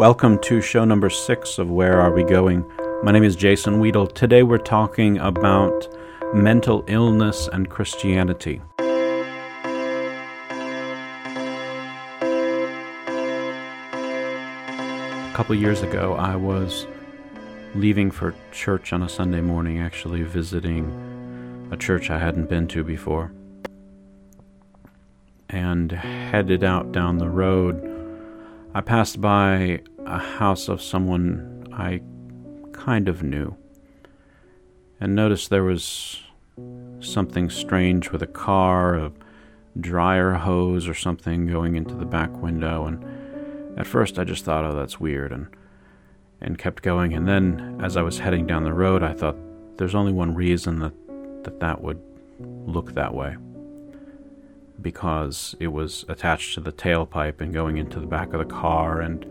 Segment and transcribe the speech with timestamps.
[0.00, 2.64] Welcome to show number six of Where Are We Going?
[3.02, 4.06] My name is Jason Weedle.
[4.06, 5.94] Today we're talking about
[6.32, 8.62] mental illness and Christianity.
[8.78, 8.88] A
[15.34, 16.86] couple years ago, I was
[17.74, 22.82] leaving for church on a Sunday morning, actually visiting a church I hadn't been to
[22.82, 23.32] before,
[25.50, 27.88] and headed out down the road.
[28.72, 32.02] I passed by a house of someone I
[32.72, 33.56] kind of knew
[35.00, 36.20] and noticed there was
[37.00, 39.12] something strange with a car, a
[39.78, 44.64] dryer hose or something going into the back window and at first I just thought,
[44.64, 45.46] "Oh, that's weird." and
[46.40, 47.12] and kept going.
[47.12, 49.36] And then, as I was heading down the road, I thought,
[49.76, 50.92] there's only one reason that
[51.44, 52.00] that, that would
[52.38, 53.36] look that way.
[54.80, 59.00] Because it was attached to the tailpipe and going into the back of the car,
[59.00, 59.24] and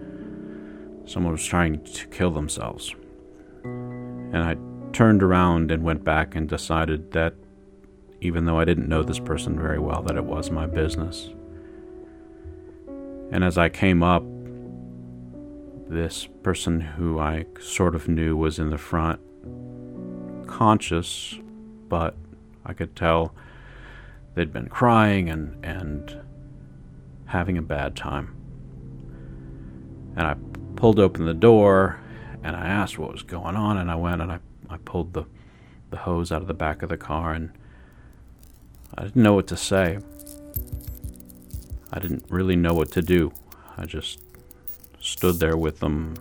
[1.09, 2.95] someone was trying to kill themselves.
[3.63, 4.55] And I
[4.93, 7.33] turned around and went back and decided that
[8.21, 11.29] even though I didn't know this person very well, that it was my business.
[13.31, 14.23] And as I came up,
[15.87, 19.19] this person who I sort of knew was in the front,
[20.47, 21.39] conscious,
[21.87, 22.15] but
[22.65, 23.33] I could tell
[24.35, 26.21] they'd been crying and, and
[27.25, 28.35] having a bad time.
[30.15, 30.35] And I
[30.75, 31.99] pulled open the door
[32.43, 34.39] and I asked what was going on, and I went and I,
[34.69, 35.25] I pulled the,
[35.89, 37.51] the hose out of the back of the car, and
[38.97, 39.99] I didn't know what to say.
[41.91, 43.31] I didn't really know what to do.
[43.77, 44.19] I just
[44.99, 46.15] stood there with them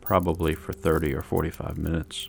[0.00, 2.28] probably for 30 or 45 minutes.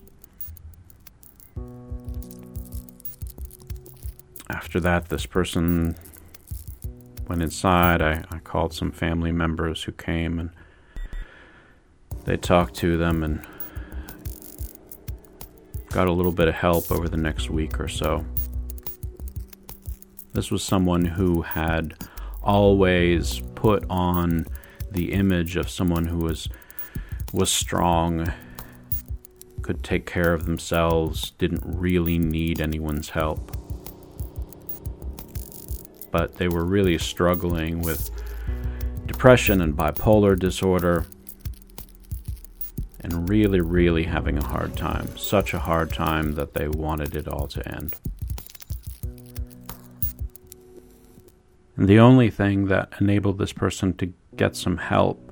[4.50, 5.96] After that, this person
[7.28, 8.02] went inside.
[8.02, 10.52] I, I called some family members who came and
[12.26, 13.42] they talked to them and
[15.90, 18.26] got a little bit of help over the next week or so.
[20.34, 21.96] This was someone who had
[22.44, 24.46] always put on
[24.92, 26.50] the image of someone who was
[27.32, 28.32] was strong,
[29.62, 33.58] could take care of themselves, didn't really need anyone's help.
[36.12, 38.10] But they were really struggling with
[39.06, 41.06] depression and bipolar disorder
[43.06, 45.16] and really, really having a hard time.
[45.16, 47.94] Such a hard time that they wanted it all to end.
[51.78, 55.32] And the only thing that enabled this person to get some help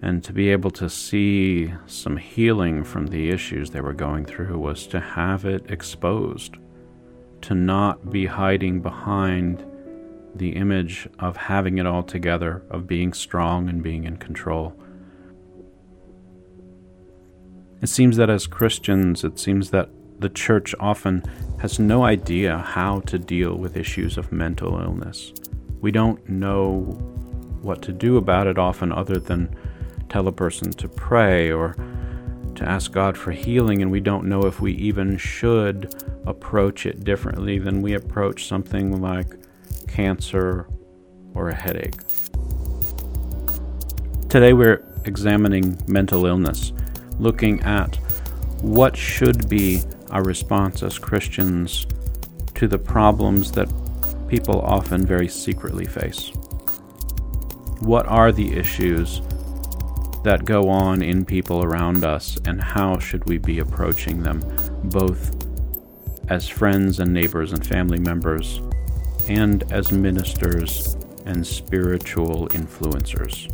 [0.00, 4.58] and to be able to see some healing from the issues they were going through
[4.58, 6.56] was to have it exposed,
[7.42, 9.62] to not be hiding behind
[10.34, 14.74] the image of having it all together, of being strong and being in control.
[17.82, 21.22] It seems that as Christians, it seems that the church often
[21.60, 25.32] has no idea how to deal with issues of mental illness.
[25.80, 26.80] We don't know
[27.62, 29.54] what to do about it often, other than
[30.08, 31.74] tell a person to pray or
[32.54, 35.94] to ask God for healing, and we don't know if we even should
[36.26, 39.26] approach it differently than we approach something like
[39.88, 40.68] cancer
[41.34, 41.96] or a headache.
[44.28, 46.72] Today, we're examining mental illness,
[47.18, 47.96] looking at
[48.60, 51.86] what should be our response as Christians
[52.54, 53.68] to the problems that
[54.28, 56.30] people often very secretly face.
[57.80, 59.20] What are the issues
[60.22, 64.42] that go on in people around us, and how should we be approaching them,
[64.84, 65.46] both
[66.28, 68.60] as friends and neighbors and family members,
[69.28, 70.96] and as ministers
[71.26, 73.53] and spiritual influencers?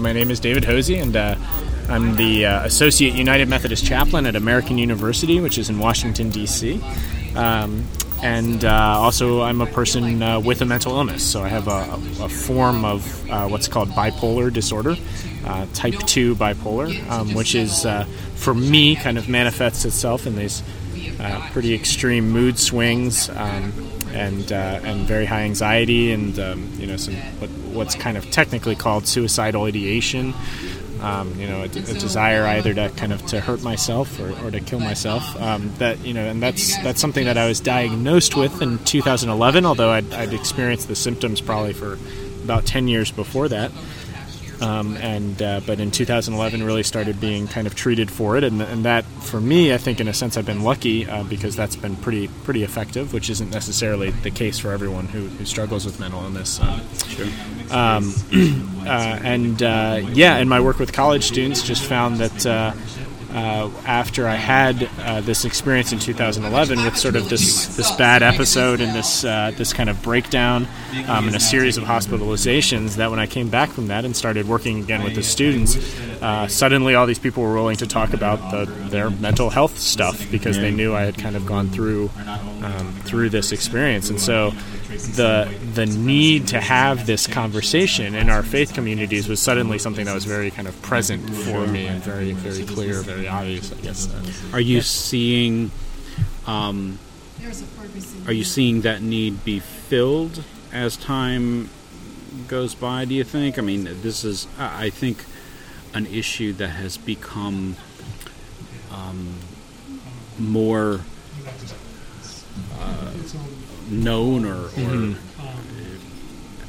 [0.00, 1.36] My name is David Hosey, and uh,
[1.88, 6.80] I'm the uh, Associate United Methodist Chaplain at American University, which is in Washington, D.C.
[7.36, 7.84] Um,
[8.22, 11.22] and uh, also, I'm a person uh, with a mental illness.
[11.22, 14.96] So I have a, a form of uh, what's called bipolar disorder,
[15.74, 17.86] type 2 bipolar, um, which is,
[18.36, 20.62] for me, kind of manifests itself in these
[21.52, 23.28] pretty extreme mood swings.
[23.30, 23.72] Um,
[24.12, 28.30] and uh, and very high anxiety and um, you know some what, what's kind of
[28.30, 30.34] technically called suicidal ideation.
[31.00, 34.50] Um, you know, a, a, desire either to kind of to hurt myself or, or
[34.50, 35.24] to kill myself.
[35.40, 39.64] Um, that you know, and that's that's something that I was diagnosed with in 2011.
[39.64, 41.96] Although I'd, I'd experienced the symptoms probably for
[42.44, 43.70] about 10 years before that.
[44.60, 48.60] Um, and uh, but in 2011, really started being kind of treated for it, and,
[48.60, 51.76] and that for me, I think in a sense, I've been lucky uh, because that's
[51.76, 55.98] been pretty pretty effective, which isn't necessarily the case for everyone who, who struggles with
[56.00, 56.60] mental illness.
[56.60, 57.26] Um, Sure.
[57.70, 58.14] um,
[58.86, 62.46] uh, and uh, yeah, in my work with college students, just found that
[63.32, 68.22] uh, after I had uh, this experience in 2011 with sort of this this bad
[68.22, 70.66] episode and this uh, this kind of breakdown
[71.06, 74.48] um, and a series of hospitalizations, that when I came back from that and started
[74.48, 75.76] working again with the students,
[76.22, 80.30] uh, suddenly all these people were willing to talk about the, their mental health stuff
[80.30, 82.10] because they knew I had kind of gone through
[82.62, 84.52] um, through this experience, and so
[84.90, 90.14] the the need to have this conversation in our faith communities was suddenly something that
[90.14, 93.72] was very kind of present for me and very very clear, very obvious.
[93.72, 94.52] I guess.
[94.52, 95.70] Are you seeing?
[96.46, 96.98] Um,
[98.26, 100.42] are you seeing that need be filled
[100.72, 101.70] as time
[102.48, 103.04] goes by?
[103.04, 103.58] Do you think?
[103.58, 105.24] I mean, this is, I I think,
[105.94, 107.76] an issue that has become
[108.92, 109.34] um,
[110.38, 111.00] more
[112.78, 113.12] uh,
[113.90, 115.40] known or, or mm-hmm.
[115.40, 116.00] um,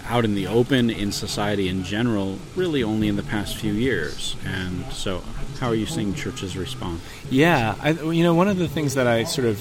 [0.05, 4.35] out in the open in society in general, really only in the past few years.
[4.45, 5.23] And so,
[5.59, 6.99] how are you seeing churches respond?
[7.29, 9.59] Yeah, I, you know, one of the things that I sort of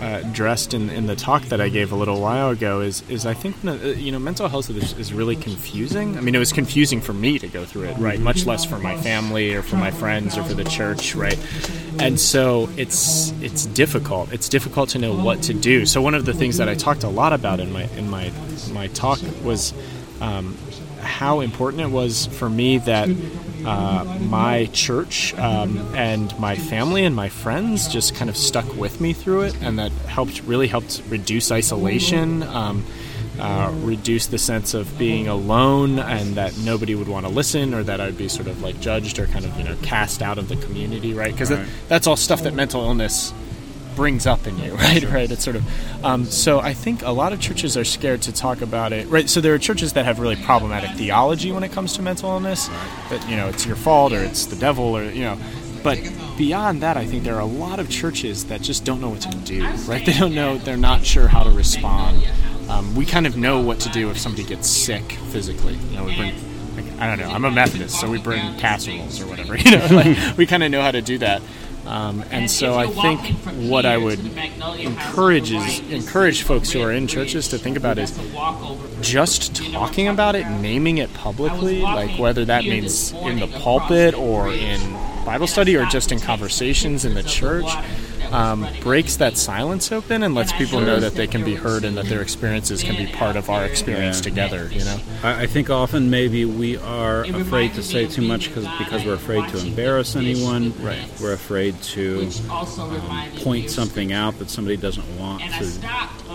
[0.00, 3.26] uh, addressed in, in the talk that I gave a little while ago is is
[3.26, 6.16] I think uh, you know mental health is, is really confusing.
[6.16, 8.20] I mean, it was confusing for me to go through it, right?
[8.20, 11.38] Much less for my family or for my friends or for the church, right?
[11.98, 14.32] And so it's it's difficult.
[14.32, 15.84] It's difficult to know what to do.
[15.86, 18.32] So one of the things that I talked a lot about in my in my
[18.72, 19.74] my talk was
[20.20, 20.56] um,
[21.00, 23.08] how important it was for me that
[23.64, 29.00] uh, my church um, and my family and my friends just kind of stuck with
[29.00, 32.42] me through it, and that helped really helped reduce isolation.
[32.42, 32.84] Um,
[33.40, 37.84] uh, reduce the sense of being alone and that nobody would want to listen or
[37.84, 40.48] that I'd be sort of like judged or kind of you know cast out of
[40.48, 41.64] the community right because Right.
[41.86, 43.32] that's all stuff that mental illness
[43.98, 45.02] brings up in you, right?
[45.02, 45.30] Right.
[45.30, 46.04] It's sort of.
[46.04, 49.28] Um, so I think a lot of churches are scared to talk about it, right?
[49.28, 52.68] So there are churches that have really problematic theology when it comes to mental illness,
[53.10, 55.36] that you know it's your fault or it's the devil or you know.
[55.82, 55.98] But
[56.36, 59.22] beyond that, I think there are a lot of churches that just don't know what
[59.22, 60.04] to do, right?
[60.06, 62.24] They don't know, they're not sure how to respond.
[62.68, 65.74] Um, we kind of know what to do if somebody gets sick physically.
[65.74, 66.34] You know, we bring
[67.00, 67.32] I don't know.
[67.32, 69.56] I'm a Methodist, so we bring casseroles or whatever.
[69.58, 71.42] You know, like we kind of know how to do that.
[71.88, 73.20] Um, and so I think
[73.70, 74.20] what I would
[74.78, 78.12] encourage is encourage folks who are in churches to think about is
[79.00, 84.52] just talking about it, naming it publicly, like whether that means in the pulpit or
[84.52, 84.78] in
[85.24, 87.70] Bible study or just in conversations in the church.
[88.30, 91.96] Um, breaks that silence open and lets people know that they can be heard and
[91.96, 94.22] that their experiences can be part of our experience Yeah.
[94.22, 94.68] together.
[94.72, 98.66] You know, I, I think often maybe we are afraid to say too much cause,
[98.78, 100.74] because we're afraid to embarrass anyone.
[100.82, 101.08] Right.
[101.20, 105.80] We're afraid to um, point something out that somebody doesn't want to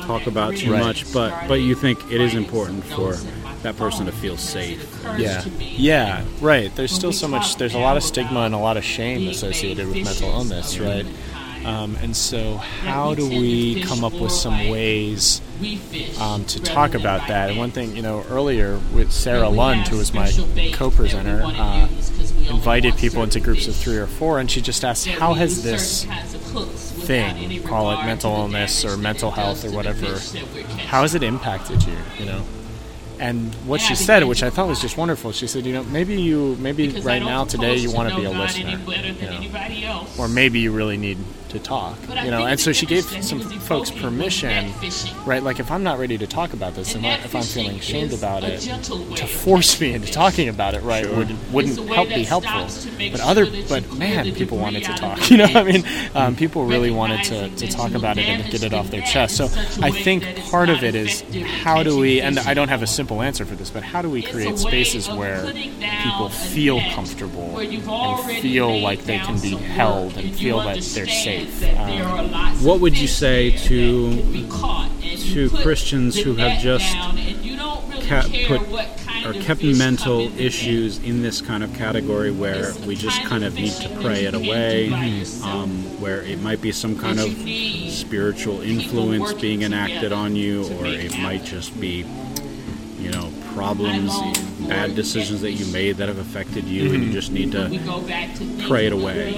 [0.08, 0.84] talk about too Right.
[0.84, 1.12] much.
[1.14, 3.16] But but you think it is important for
[3.62, 4.84] that person to feel safe.
[5.18, 5.46] Yeah.
[5.60, 6.76] Yeah, right.
[6.76, 9.88] There's still so much, there's a lot of stigma and a lot of shame associated
[9.88, 11.06] with mental illness, right?
[11.66, 15.42] Um, and so, how do we come up with some ways
[16.20, 17.50] um, to talk about that?
[17.50, 20.32] And one thing, you know, earlier with Sarah Lund, who was my
[20.74, 21.88] co presenter, uh,
[22.50, 26.04] invited people into groups of three or four, and she just asked, How has this
[27.04, 30.20] thing, call it mental illness or mental health or whatever,
[30.88, 32.44] how has it impacted you, you know?
[33.20, 36.22] And what she said, which I thought was just wonderful, she said, you know, maybe
[36.22, 39.28] you, maybe right now today you want to be a listener, you
[39.86, 41.18] know, or maybe you really need
[41.54, 42.46] to talk, you know.
[42.46, 44.74] And so she gave some folks permission,
[45.26, 45.42] right?
[45.42, 48.44] Like if I'm not ready to talk about this, and if I'm feeling ashamed about
[48.44, 52.68] it, to force me into talking about it, right, would, wouldn't help be helpful.
[53.12, 55.46] But other, but man, people wanted to talk, you know.
[55.46, 55.84] I mean,
[56.16, 59.38] um, people really wanted to, to talk about it and get it off their chest.
[59.38, 59.46] So
[59.82, 61.24] I think part of it is
[61.64, 64.10] how do we, and I don't have a simple answer for this, but how do
[64.10, 65.52] we create spaces where
[66.04, 71.43] people feel comfortable and feel like they can be held and feel that they're safe.
[71.78, 74.48] Um, What would you say to
[75.34, 76.96] to Christians who have just
[78.08, 78.62] ca- put
[79.26, 83.72] or kept mental issues in this kind of category where we just kind of need
[83.72, 84.90] to pray it away,
[85.44, 85.70] um,
[86.02, 87.30] where it might be some kind of
[87.92, 92.06] spiritual influence being enacted on you, or it might just be,
[93.00, 94.12] you know, problems,
[94.68, 98.68] bad decisions that you made that have affected you, and you just need to to
[98.68, 99.34] pray it away.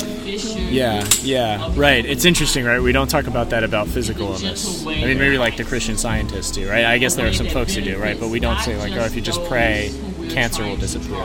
[0.69, 2.05] Yeah, yeah, right.
[2.05, 2.79] It's interesting, right?
[2.81, 4.85] We don't talk about that about physical illness.
[4.85, 6.85] I mean, maybe like the Christian scientists do, right?
[6.85, 8.19] I guess there are some folks who do, right?
[8.19, 9.91] But we don't say like, oh, if you just pray,
[10.29, 11.23] cancer will disappear.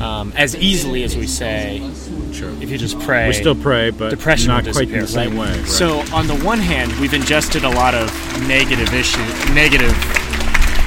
[0.00, 1.78] um, as easily as we say
[2.32, 2.50] Sure.
[2.62, 3.28] if you just pray.
[3.28, 5.50] We still pray, but depression not will quite in the same right?
[5.52, 5.58] way.
[5.60, 5.68] right.
[5.68, 8.10] So on the one hand, we've ingested a lot of
[8.48, 9.20] negative issue,
[9.52, 9.92] negative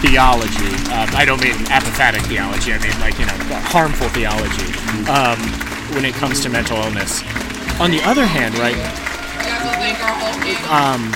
[0.06, 0.74] theology.
[0.94, 2.74] Um, I don't mean apathetic theology.
[2.74, 4.70] I mean like you know harmful theology
[5.10, 5.40] um,
[5.96, 7.24] when it comes to mental illness.
[7.80, 8.78] On the other hand, right,
[10.70, 11.12] um,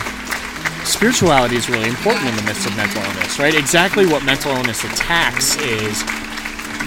[0.86, 3.55] spirituality is really important in the midst of mental illness, right?
[3.55, 6.03] Exactly what mental illness attacks is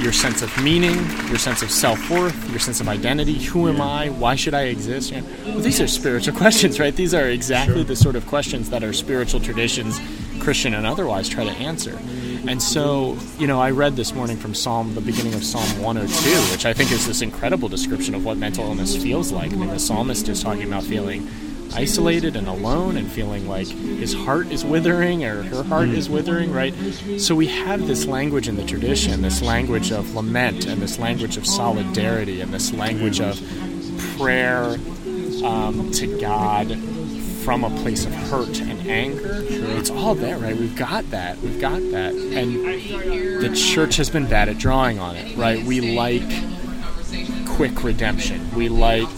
[0.00, 0.96] your sense of meaning,
[1.28, 3.34] your sense of self worth, your sense of identity.
[3.44, 4.08] Who am I?
[4.08, 5.12] Why should I exist?
[5.12, 6.94] Well, these are spiritual questions, right?
[6.94, 10.00] These are exactly the sort of questions that our spiritual traditions,
[10.40, 11.98] Christian and otherwise, try to answer.
[12.46, 16.52] And so, you know, I read this morning from Psalm, the beginning of Psalm 102,
[16.52, 19.52] which I think is this incredible description of what mental illness feels like.
[19.52, 21.28] I mean, the psalmist is talking about feeling
[21.74, 26.52] isolated and alone and feeling like his heart is withering or her heart is withering,
[26.52, 26.74] right?
[27.18, 31.36] So we have this language in the tradition, this language of lament and this language
[31.36, 33.40] of solidarity and this language of
[34.18, 34.76] prayer
[35.44, 36.70] um, to God
[37.44, 39.44] from a place of hurt and anger.
[39.48, 40.56] It's all there, right?
[40.56, 41.38] We've got that.
[41.38, 42.14] We've got that.
[42.14, 42.64] And
[43.42, 45.62] the church has been bad at drawing on it, right?
[45.64, 46.22] We like
[47.48, 48.54] quick redemption.
[48.54, 49.08] We like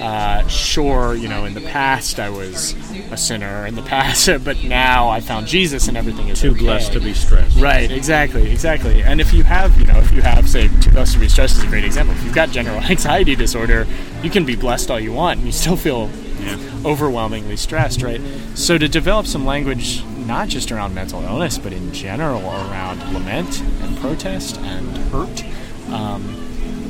[0.00, 2.74] uh, sure, you know, in the past I was
[3.10, 6.60] a sinner in the past, but now I found Jesus and everything is too okay.
[6.60, 7.58] blessed to be stressed.
[7.60, 9.02] Right, exactly, exactly.
[9.02, 11.56] And if you have, you know, if you have, say, too blessed to be stressed
[11.58, 12.14] is a great example.
[12.14, 13.86] If you've got general anxiety disorder,
[14.22, 16.08] you can be blessed all you want, and you still feel
[16.48, 16.80] Yeah.
[16.84, 18.20] overwhelmingly stressed, right?
[18.54, 23.60] So to develop some language, not just around mental illness, but in general around lament
[23.82, 25.44] and protest and hurt,
[25.92, 26.22] um,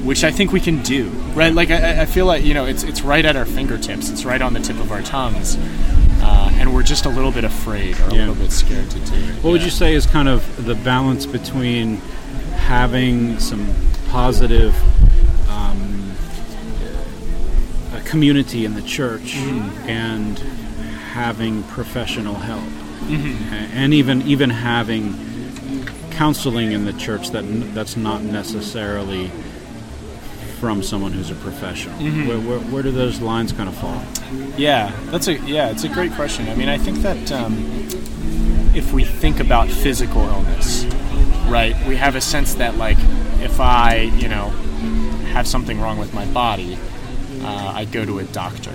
[0.04, 1.52] which I think we can do, right?
[1.52, 4.10] Like I, I feel like you know, it's it's right at our fingertips.
[4.10, 5.56] It's right on the tip of our tongues,
[6.22, 8.18] uh, and we're just a little bit afraid or a Yeah.
[8.28, 9.42] little bit scared to do it.
[9.42, 11.96] What would you say is kind of the balance between
[12.56, 13.66] having some
[14.08, 14.74] positive
[15.50, 16.07] um, a
[18.08, 20.38] community in the church and
[21.12, 22.64] having professional help,
[23.10, 23.12] A-
[23.74, 25.14] and even even having
[26.10, 27.42] counseling in the church that
[27.74, 29.30] that's not necessarily
[30.60, 31.94] from someone who's a professional.
[32.26, 34.02] Where, where, where do those lines kind of fall?
[34.56, 36.48] Yeah, that's a yeah, it's a great question.
[36.48, 37.54] I mean, I think that um,
[38.74, 40.84] if we think about physical illness,
[41.46, 42.98] right, we have a sense that like
[43.40, 44.48] if I, you know,
[45.32, 46.76] have something wrong with my body,
[47.48, 48.74] uh, I'd go to a doctor.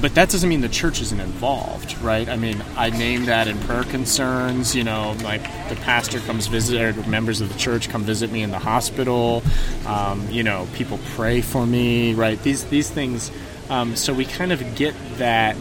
[0.00, 2.28] But that doesn't mean the church isn't involved, right?
[2.28, 4.74] I mean, I name that in prayer concerns.
[4.74, 8.42] You know, like the pastor comes visit, or members of the church come visit me
[8.42, 9.42] in the hospital.
[9.86, 12.40] Um, you know, people pray for me, right?
[12.42, 13.32] These these things.
[13.70, 15.56] Um, so we kind of get that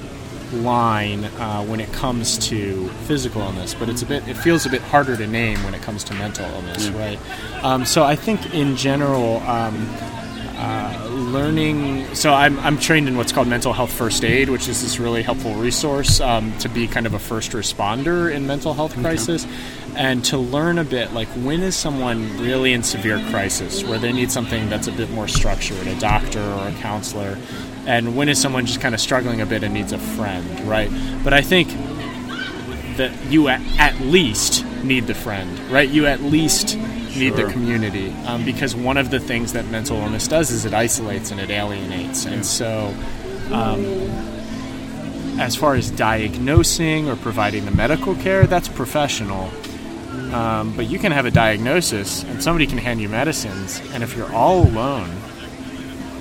[0.53, 4.27] line uh, when it comes to physical illness, but it's a bit.
[4.27, 7.19] It feels a bit harder to name when it comes to mental illness, right?
[7.63, 9.37] Um, so I think in general.
[9.41, 9.89] Um,
[11.37, 14.97] learning so I'm, I'm trained in what's called mental health first aid which is this
[14.97, 19.45] really helpful resource um, to be kind of a first responder in mental health crisis
[19.95, 24.11] and to learn a bit like when is someone really in severe crisis where they
[24.11, 27.37] need something that's a bit more structured a doctor or a counselor
[27.85, 30.89] and when is someone just kind of struggling a bit and needs a friend right
[31.23, 31.69] but i think
[32.97, 35.87] that you at, at least need the friend, right?
[35.87, 36.77] You at least
[37.17, 40.73] need the community um, because one of the things that mental illness does is it
[40.73, 42.25] isolates and it alienates.
[42.25, 42.93] And so,
[43.51, 43.83] um,
[45.39, 49.51] as far as diagnosing or providing the medical care, that's professional.
[50.33, 54.15] Um, but you can have a diagnosis and somebody can hand you medicines, and if
[54.17, 55.09] you're all alone,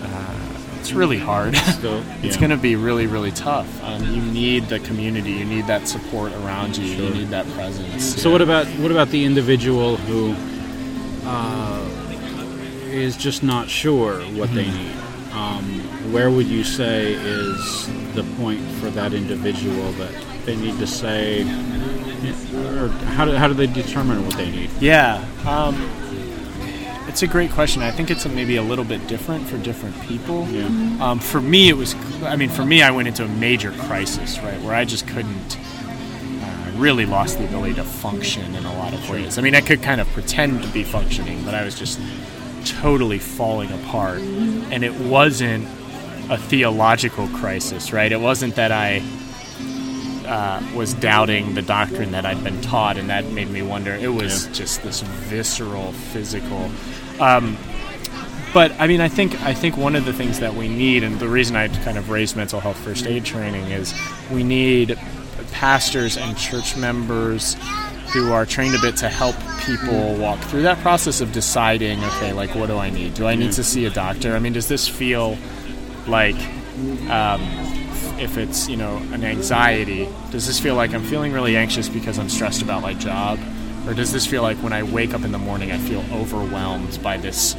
[0.03, 1.57] uh, it's really hard.
[1.79, 2.41] Still, It's yeah.
[2.41, 3.83] going to be really, really tough.
[3.83, 5.33] Um, you need the community.
[5.33, 6.85] You need that support around you.
[6.85, 8.21] You need that presence.
[8.21, 10.35] So what about what about the individual who
[11.27, 11.85] uh,
[12.91, 14.85] is just not sure what they Mm-hmm.
[14.85, 15.03] need?
[15.37, 20.15] Um, where would you say is the point for that individual that
[20.47, 24.71] they need to say, or how do, how do they determine what they need?
[24.81, 25.75] Yeah, um,
[27.07, 27.83] it's a great question.
[27.83, 30.49] I think it's a, maybe a little bit different for different people.
[30.49, 30.67] Yeah.
[31.01, 31.95] Um, for me, it was.
[32.23, 35.59] I mean, for me, I went into a major crisis, right, where I just couldn't.
[36.77, 39.39] Really lost the ability to function in a lot of ways.
[39.39, 41.99] I mean, I could kind of pretend to be functioning, but I was just
[42.65, 44.19] totally falling apart.
[44.19, 45.65] And it wasn't
[46.29, 48.11] a theological crisis, right?
[48.13, 49.03] It wasn't that I
[50.27, 53.95] uh, was doubting the doctrine that I'd been taught, and that made me wonder.
[53.95, 54.53] It was Yeah.
[54.53, 56.71] just this visceral, physical.
[57.21, 57.57] Um,
[58.53, 61.19] but I mean, I think I think one of the things that we need, and
[61.21, 63.95] the reason I kind of raised mental health first aid training is
[64.31, 64.99] we need
[65.53, 67.57] pastors and church members
[68.13, 69.35] who are trained a bit to help
[69.65, 73.15] people walk through that process of deciding, okay, like what do I need?
[73.15, 74.35] Do I need to see a doctor?
[74.35, 75.37] I mean, does this feel
[76.07, 76.37] like
[77.11, 77.41] um,
[78.19, 82.19] if it's you know an anxiety, does this feel like I'm feeling really anxious because
[82.19, 83.39] I'm stressed about my job,
[83.87, 87.03] or does this feel like when I wake up in the morning I feel overwhelmed
[87.03, 87.57] by this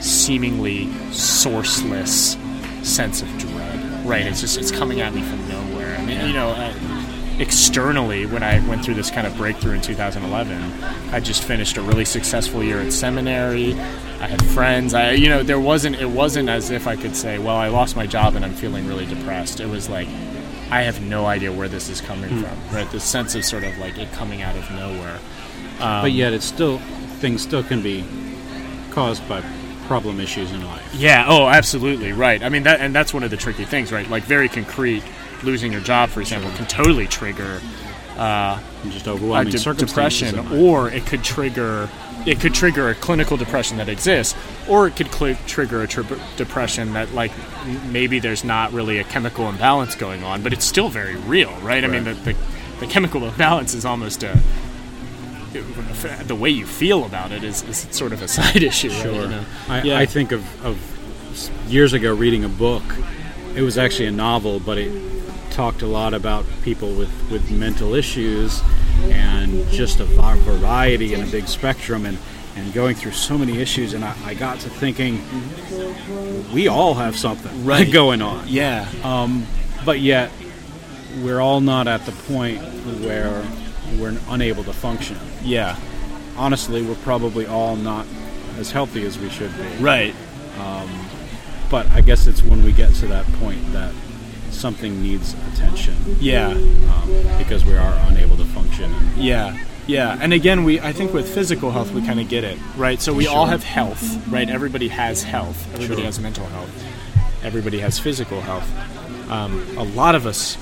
[0.00, 2.36] seemingly sourceless
[2.84, 4.06] sense of dread?
[4.06, 4.26] Right?
[4.26, 5.96] It's just it's coming at me from nowhere.
[5.96, 6.50] I mean, you know.
[6.50, 6.91] I,
[7.38, 10.84] externally when I went through this kind of breakthrough in 2011.
[11.12, 13.74] I just finished a really successful year at seminary.
[13.74, 14.94] I had friends.
[14.94, 17.96] I you know there wasn't it wasn't as if I could say, well, I lost
[17.96, 19.60] my job and I'm feeling really depressed.
[19.60, 20.08] It was like
[20.70, 22.44] I have no idea where this is coming mm.
[22.44, 22.76] from.
[22.76, 25.18] Right, the sense of sort of like it coming out of nowhere.
[25.80, 26.78] Um, but yet, it's still
[27.18, 28.04] things still can be
[28.90, 29.42] caused by
[29.86, 30.94] problem issues in life.
[30.94, 31.26] Yeah.
[31.28, 32.12] Oh, absolutely.
[32.12, 32.42] Right.
[32.42, 34.08] I mean that, and that's one of the tricky things, right?
[34.08, 35.02] Like very concrete
[35.42, 37.60] losing your job, for example, can totally trigger
[38.16, 41.88] uh, just overwhelming de- depression, or it could trigger
[42.24, 44.36] it could trigger a clinical depression that exists,
[44.68, 46.04] or it could cl- trigger a tri-
[46.36, 47.32] depression that like
[47.90, 51.62] maybe there's not really a chemical imbalance going on, but it's still very real, right?
[51.62, 51.84] right.
[51.84, 52.36] I mean, the, the,
[52.80, 54.40] the chemical imbalance is almost a
[55.52, 58.90] the way you feel about it is, is sort of a side issue.
[58.90, 59.12] Sure.
[59.12, 59.20] Right?
[59.20, 59.44] You know?
[59.68, 59.98] I, yeah.
[59.98, 60.78] I think of, of
[61.70, 62.82] years ago reading a book.
[63.54, 64.90] It was actually a novel, but it
[65.52, 68.62] talked a lot about people with, with mental issues
[69.04, 72.18] and just a variety and a big spectrum and,
[72.56, 73.92] and going through so many issues.
[73.94, 75.22] And I, I got to thinking,
[76.52, 77.90] we all have something right.
[77.90, 78.46] going on.
[78.48, 78.88] Yeah.
[79.04, 79.46] Um,
[79.84, 80.30] but yet,
[81.22, 82.60] we're all not at the point
[83.02, 83.44] where
[83.98, 85.18] we're unable to function.
[85.42, 85.78] Yeah.
[86.36, 88.06] Honestly, we're probably all not
[88.56, 89.82] as healthy as we should be.
[89.82, 90.14] Right.
[90.58, 90.88] Um,
[91.70, 93.94] but I guess it's when we get to that point that
[94.52, 95.96] something needs attention.
[96.20, 96.48] Yeah.
[96.48, 98.94] Um, because we are unable to function.
[99.16, 99.58] Yeah.
[99.86, 103.00] Yeah, and again, we I think with physical health we kind of get it right.
[103.00, 103.34] So we sure.
[103.34, 104.48] all have health, right?
[104.48, 105.66] Everybody has health.
[105.74, 106.04] Everybody sure.
[106.04, 106.70] has mental health.
[107.42, 108.70] Everybody has physical health.
[109.28, 110.56] Um, a lot of us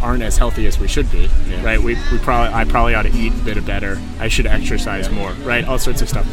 [0.00, 1.64] aren't as healthy as we should be, yeah.
[1.64, 1.80] right?
[1.80, 4.00] We, we probably I probably ought to eat a bit better.
[4.20, 5.64] I should exercise more, right?
[5.64, 6.26] All sorts of stuff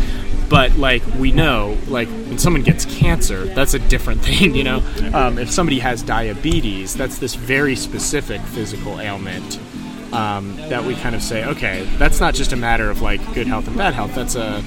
[0.53, 4.83] but like we know like when someone gets cancer that's a different thing you know?
[5.11, 9.59] Um, if somebody has diabetes that's this very specific physical ailment
[10.13, 13.47] um, that we kind of say okay that's not just a matter of like good
[13.47, 14.63] health and bad health that's a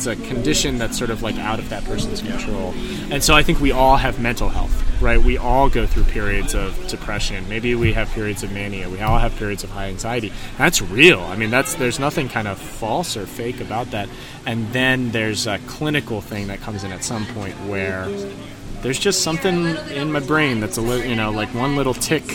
[0.00, 2.72] it's a condition that's sort of like out of that person's control.
[3.10, 5.20] And so I think we all have mental health, right?
[5.20, 7.46] We all go through periods of depression.
[7.50, 8.88] Maybe we have periods of mania.
[8.88, 10.32] We all have periods of high anxiety.
[10.56, 11.20] That's real.
[11.20, 14.08] I mean, that's there's nothing kind of false or fake about that.
[14.46, 18.08] And then there's a clinical thing that comes in at some point where
[18.82, 22.26] there's just something in my brain that's a little, you know, like one little tick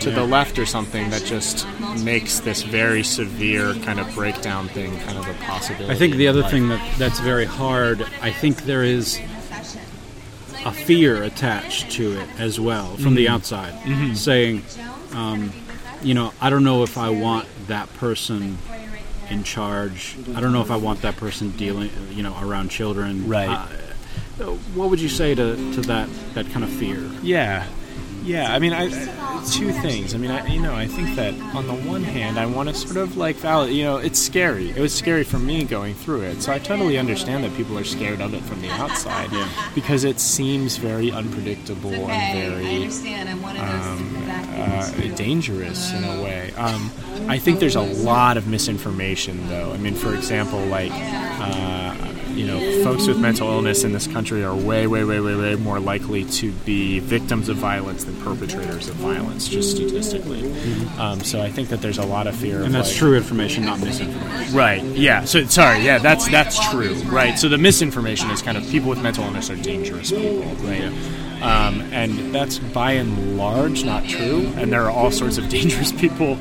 [0.00, 1.66] to the left or something that just
[2.02, 5.92] makes this very severe kind of breakdown thing kind of a possibility.
[5.92, 8.06] I think the other thing that that's very hard.
[8.22, 9.20] I think there is
[10.64, 13.14] a fear attached to it as well from mm-hmm.
[13.14, 14.14] the outside, mm-hmm.
[14.14, 14.62] saying,
[15.12, 15.52] um,
[16.02, 18.58] you know, I don't know if I want that person
[19.30, 20.16] in charge.
[20.34, 23.28] I don't know if I want that person dealing, you know, around children.
[23.28, 23.48] Right.
[23.48, 23.68] Uh,
[24.74, 26.98] what would you say to, to that that kind of fear?
[27.22, 27.66] Yeah,
[28.22, 28.52] yeah.
[28.52, 28.88] I mean, I,
[29.50, 30.14] two things.
[30.14, 32.74] I mean, I, you know, I think that on the one hand, I want to
[32.74, 33.74] sort of like validate.
[33.74, 34.70] You know, it's scary.
[34.70, 37.84] It was scary for me going through it, so I totally understand that people are
[37.84, 39.48] scared of it from the outside, yeah.
[39.74, 42.86] because it seems very unpredictable and very
[43.60, 46.52] um, uh, dangerous in a way.
[46.56, 46.90] Um,
[47.28, 49.72] I think there's a lot of misinformation, though.
[49.72, 50.92] I mean, for example, like.
[50.92, 55.36] Uh, you know, folks with mental illness in this country are way, way, way, way,
[55.36, 60.40] way more likely to be victims of violence than perpetrators of violence, just statistically.
[60.40, 61.00] Mm-hmm.
[61.00, 62.56] Um, so I think that there's a lot of fear.
[62.56, 64.56] And of that's like, true information, not misinformation.
[64.56, 64.82] Right.
[64.82, 65.26] Yeah.
[65.26, 65.80] So sorry.
[65.84, 65.98] Yeah.
[65.98, 66.94] That's that's true.
[67.10, 67.38] Right.
[67.38, 70.42] So the misinformation is kind of people with mental illness are dangerous people.
[70.66, 70.80] Right.
[70.80, 71.66] Yeah.
[71.66, 74.50] Um, and that's by and large not true.
[74.56, 76.38] And there are all sorts of dangerous people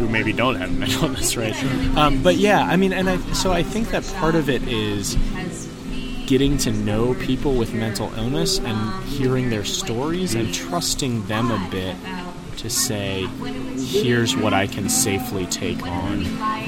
[0.00, 1.54] who maybe don't have mental illness, right?
[1.94, 5.14] Um, but yeah, I mean, and I, so I think that part of it is
[6.30, 11.70] getting to know people with mental illness and hearing their stories and trusting them a
[11.72, 11.96] bit
[12.56, 13.26] to say,
[13.76, 16.22] here's what I can safely take on,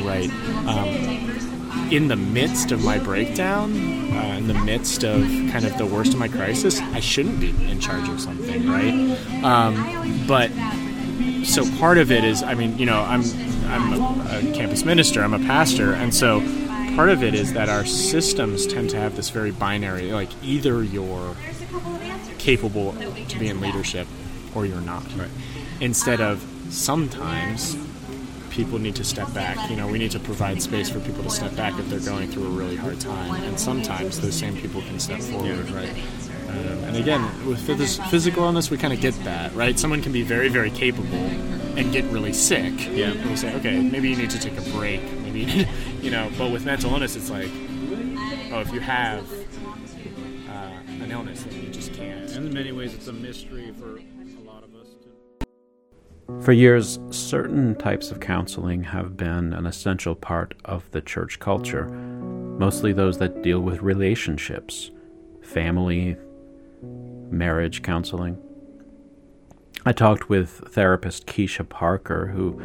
[0.05, 0.29] right?
[0.66, 3.72] Um, in the midst of my breakdown,
[4.12, 5.22] uh, in the midst of
[5.53, 9.44] kind of the worst of my crisis, I shouldn't be in charge of something, right?
[9.44, 10.51] Um, but
[11.46, 13.22] so part of it is, I mean, you know, I'm
[13.66, 16.40] I'm a, a campus minister, I'm a pastor, and so
[16.96, 20.83] part of it is that our systems tend to have this very binary, like either
[20.83, 21.35] you're
[22.38, 22.92] capable
[23.28, 24.07] to be in leadership
[24.55, 25.05] or you're not.
[25.16, 25.31] Right.
[25.81, 27.76] Instead of sometimes
[28.52, 29.70] people need to step back.
[29.70, 32.28] You know, we need to provide space for people to step back if they're going
[32.31, 33.42] through a really hard time.
[33.44, 35.76] And sometimes those same people can step forward, yeah.
[35.76, 35.90] right?
[36.48, 37.61] Um, and again, with
[38.11, 39.78] physical illness, we kind of get that, right?
[39.78, 42.74] Someone can be very, very capable and get really sick.
[42.90, 43.12] Yeah.
[43.12, 45.00] And we say, okay, maybe you need to take a break.
[45.33, 45.66] Maybe,
[46.03, 47.49] you know, but with mental illness, it's like,
[48.53, 49.25] oh, if you have
[50.49, 52.31] uh, an illness, then you just can't.
[52.33, 54.88] And in many ways, it's a mystery for a lot of us.
[55.49, 56.42] To...
[56.42, 61.87] For years, certain types of counseling have been an essential part of the church culture,
[61.88, 64.90] mostly those that deal with relationships,
[65.42, 66.16] family,
[67.31, 68.38] marriage counseling.
[69.85, 72.62] I talked with therapist Keisha Parker, who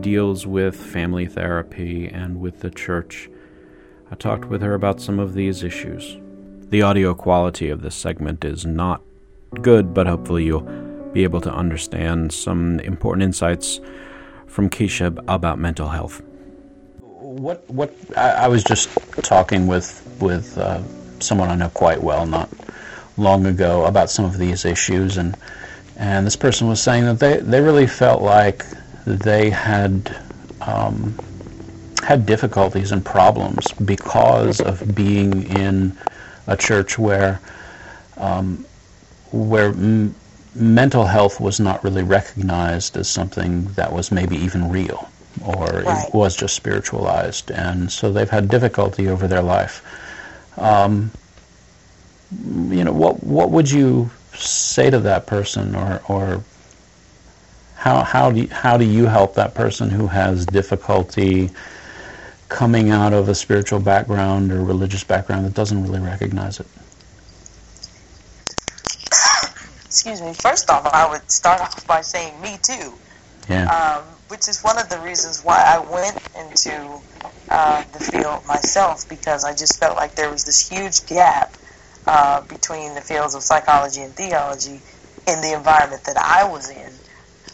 [0.00, 3.28] deals with family therapy and with the church.
[4.10, 6.16] I talked with her about some of these issues.
[6.70, 9.02] The audio quality of this segment is not
[9.62, 10.68] good, but hopefully you'll
[11.12, 13.80] be able to understand some important insights
[14.46, 16.22] from Keisha about mental health.
[17.00, 18.90] What what I, I was just
[19.22, 20.82] talking with with uh,
[21.20, 22.48] someone I know quite well, not
[23.16, 25.36] long ago about some of these issues, and
[25.96, 28.64] and this person was saying that they, they really felt like
[29.08, 30.16] they had
[30.60, 31.14] um,
[32.02, 35.96] had difficulties and problems because of being in
[36.46, 37.40] a church where
[38.16, 38.64] um,
[39.30, 40.14] where m-
[40.54, 45.08] mental health was not really recognized as something that was maybe even real
[45.44, 46.08] or right.
[46.08, 49.84] it was just spiritualized, and so they've had difficulty over their life.
[50.58, 51.10] Um,
[52.68, 56.42] you know, what what would you say to that person, or or
[57.78, 61.48] how how do you, how do you help that person who has difficulty
[62.48, 66.66] coming out of a spiritual background or religious background that doesn't really recognize it?
[69.86, 70.34] Excuse me.
[70.34, 72.94] First off, I would start off by saying me too.
[73.48, 73.70] Yeah.
[73.70, 77.00] Um, which is one of the reasons why I went into
[77.48, 81.56] uh, the field myself because I just felt like there was this huge gap
[82.06, 84.82] uh, between the fields of psychology and theology
[85.28, 86.97] in the environment that I was in.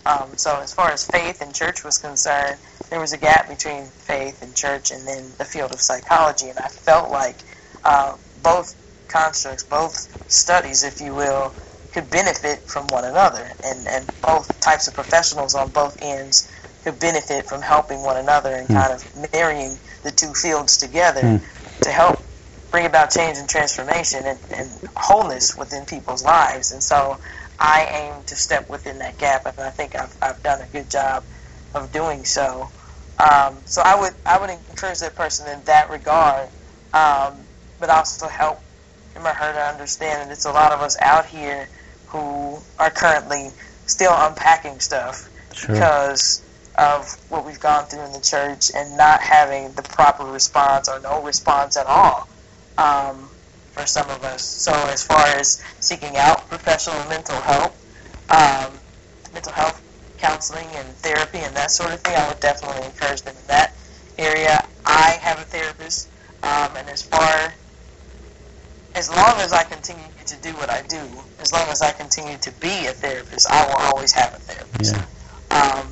[0.06, 2.56] Um, so as far as faith and church was concerned,
[2.90, 6.48] there was a gap between faith and church and then the field of psychology.
[6.48, 7.36] And I felt like
[7.84, 8.74] uh, both
[9.08, 11.54] constructs, both studies, if you will,
[11.92, 13.48] could benefit from one another.
[13.64, 16.50] And, and both types of professionals on both ends
[16.82, 18.74] could benefit from helping one another and mm.
[18.74, 21.80] kind of marrying the two fields together mm.
[21.80, 22.20] to help
[22.70, 26.72] bring about change and transformation and, and wholeness within people's lives.
[26.72, 27.18] And so
[27.58, 30.90] I aim to step within that gap, and I think I've, I've done a good
[30.90, 31.24] job
[31.74, 32.68] of doing so.
[33.18, 36.48] Um, so I would I would encourage that person in that regard,
[36.92, 37.34] um,
[37.78, 38.60] but also help
[39.14, 41.68] him or her to understand that it's a lot of us out here
[42.06, 43.50] who are currently
[43.86, 45.74] still unpacking stuff sure.
[45.74, 46.42] because
[46.76, 50.98] of what we've gone through in the church and not having the proper response or
[51.00, 52.28] no response at all
[52.78, 53.30] um,
[53.74, 54.42] for some of us.
[54.42, 57.74] So as far as seeking out professional mental help,
[58.30, 58.72] um,
[59.32, 59.82] mental health
[60.18, 63.74] counseling and therapy and that sort of thing, I would definitely encourage them in that
[64.16, 64.64] area.
[64.86, 66.08] I have a therapist,
[66.42, 67.52] um, and as far
[68.94, 71.02] as long as I continue to do what I do,
[71.40, 74.94] as long as I continue to be a therapist, I will always have a therapist.
[74.94, 75.04] Yeah.
[75.50, 75.88] Um,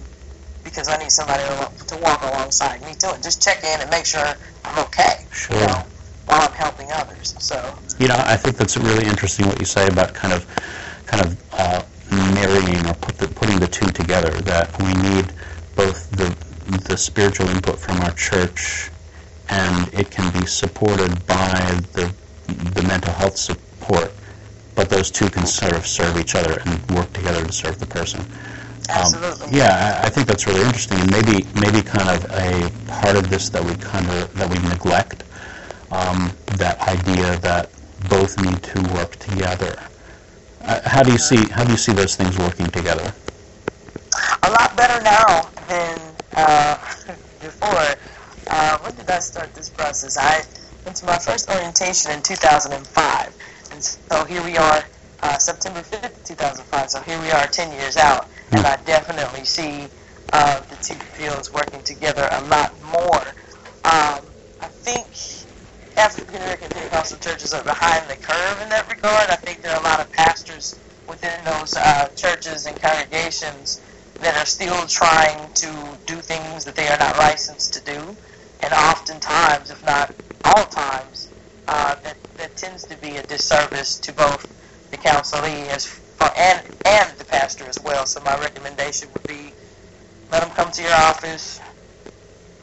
[0.64, 3.90] because I need somebody to, to walk alongside me too, and just check in and
[3.90, 4.24] make sure
[4.64, 5.26] I'm okay.
[5.32, 5.58] Sure.
[5.58, 5.84] You know?
[6.26, 7.34] While I'm helping others.
[7.38, 10.46] So you know, I think that's really interesting what you say about kind of
[11.06, 11.82] kind of uh,
[12.34, 14.30] marrying or put the, putting the two together.
[14.42, 15.32] That we need
[15.76, 16.34] both the
[16.88, 18.90] the spiritual input from our church,
[19.48, 22.12] and it can be supported by the
[22.46, 24.12] the mental health support.
[24.74, 27.86] But those two can sort of serve each other and work together to serve the
[27.86, 28.20] person.
[28.20, 29.58] Um, Absolutely.
[29.58, 33.30] Yeah, I, I think that's really interesting, and maybe maybe kind of a part of
[33.30, 35.24] this that we kind of that we neglect
[35.92, 37.70] um, that idea that
[38.08, 39.78] both need to work together.
[40.62, 43.12] Uh, how do you see how do you see those things working together?
[44.42, 45.98] A lot better now than
[46.34, 46.76] uh,
[47.40, 47.94] before.
[48.48, 50.16] Uh, when did I start this process?
[50.18, 50.42] I
[50.84, 53.36] went to my first orientation in 2005,
[53.72, 54.82] and so here we are,
[55.22, 56.90] uh, September 5th, 2005.
[56.90, 58.66] So here we are, 10 years out, and.
[58.66, 59.86] I definitely see
[60.32, 63.22] uh, the two fields working together a lot more.
[63.84, 64.21] Um,
[66.02, 69.30] African American Pentecostal churches are behind the curve in that regard.
[69.30, 73.80] I think there are a lot of pastors within those uh, churches and congregations
[74.14, 75.70] that are still trying to
[76.06, 78.16] do things that they are not licensed to do.
[78.64, 80.12] And oftentimes, if not
[80.44, 81.28] all times,
[81.68, 84.42] uh, that, that tends to be a disservice to both
[84.90, 88.06] the counselee as far, and, and the pastor as well.
[88.06, 89.52] So my recommendation would be
[90.32, 91.60] let them come to your office,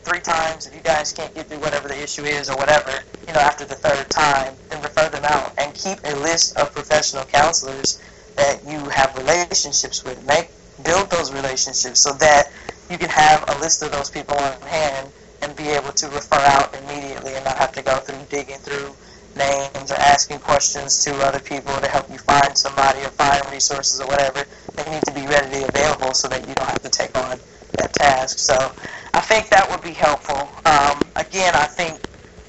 [0.10, 0.65] three times.
[0.65, 2.91] If you guys can't get through whatever the issue is or whatever,
[3.28, 6.74] you know, after the third time, then refer them out and keep a list of
[6.74, 8.02] professional counselors
[8.36, 10.17] that you have relationships with.
[10.26, 10.50] Make
[10.84, 12.52] build those relationships so that
[12.89, 15.12] you can have a list of those people on hand
[15.43, 18.95] and be able to refer out immediately and not have to go through digging through
[19.36, 24.02] names or asking questions to other people to help you find somebody or find resources
[24.02, 24.43] or whatever.
[24.76, 27.38] They need to be readily available so that you don't have to take on
[27.78, 28.39] that task.
[28.39, 28.72] So
[29.13, 30.50] I think that would be helpful.
[30.65, 32.00] Um, again, I think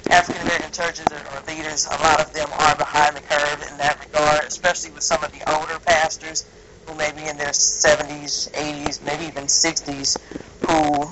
[0.09, 3.99] African American churches or leaders, a lot of them are behind the curve in that
[3.99, 6.45] regard, especially with some of the older pastors
[6.85, 10.17] who may be in their 70s, 80s, maybe even 60s,
[10.67, 11.11] who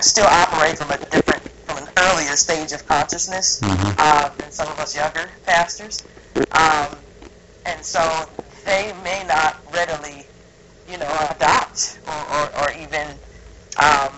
[0.00, 3.94] still operate from a different, from an earlier stage of consciousness mm-hmm.
[3.98, 6.04] uh, than some of us younger pastors.
[6.52, 6.96] Um,
[7.64, 8.28] and so
[8.64, 10.26] they may not readily,
[10.88, 13.08] you know, adopt or, or, or even
[13.82, 14.12] um,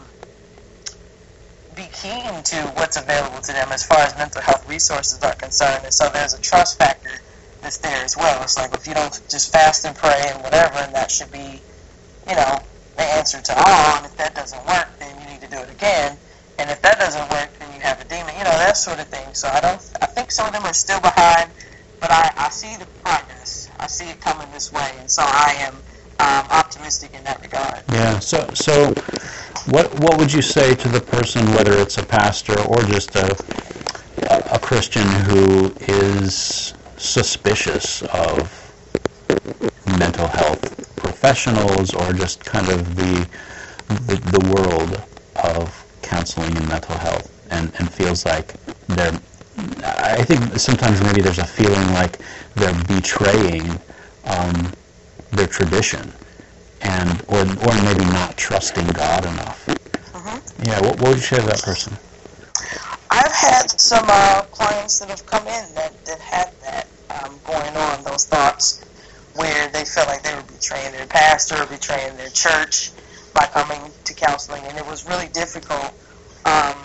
[1.79, 5.85] be keen to what's available to them as far as mental health resources are concerned.
[5.85, 7.21] And so there's a trust factor
[7.63, 8.43] that's there as well.
[8.43, 11.63] It's like if you don't just fast and pray and whatever, and that should be,
[12.29, 12.59] you know,
[12.97, 13.97] the answer to all.
[13.97, 16.19] And if that doesn't work, then you need to do it again.
[16.59, 18.35] And if that doesn't work, then you have a demon.
[18.37, 19.33] You know, that sort of thing.
[19.35, 19.81] So I don't.
[20.03, 21.49] I think some of them are still behind,
[22.01, 23.71] but I, I see the progress.
[23.79, 25.75] I see it coming this way, and so I am
[26.19, 27.85] um, optimistic in that regard.
[27.93, 28.19] Yeah.
[28.19, 28.93] So so.
[29.71, 33.37] What what would you say to the person, whether it's a pastor or just a
[34.51, 38.39] a Christian who is suspicious of
[39.99, 43.29] mental health professionals or just kind of the
[44.07, 45.03] the, the world
[45.45, 48.55] of counseling and mental health and, and feels like
[48.89, 49.21] they're
[49.85, 52.19] I think sometimes maybe there's a feeling like
[52.55, 53.79] they're betraying
[54.25, 54.73] um,
[55.33, 56.11] their tradition
[56.83, 59.67] and or or maybe not trusting God enough.
[60.13, 60.69] Mm-hmm.
[60.69, 61.97] Yeah, what, what would you say to that person?
[63.11, 67.77] I've had some uh, clients that have come in that, that had that um, going
[67.77, 68.85] on, those thoughts
[69.35, 72.91] where they felt like they were betraying their pastor or betraying their church
[73.35, 75.93] by coming to counseling, and it was really difficult
[76.45, 76.77] um,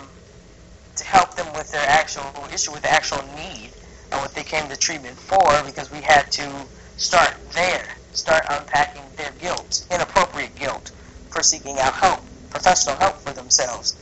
[0.96, 3.70] to help them with their actual issue, with the actual need
[4.12, 6.48] and what they came to treatment for, because we had to
[6.96, 10.90] start there, start unpacking their guilt, inappropriate guilt
[11.30, 13.96] for seeking out help, professional help for themselves.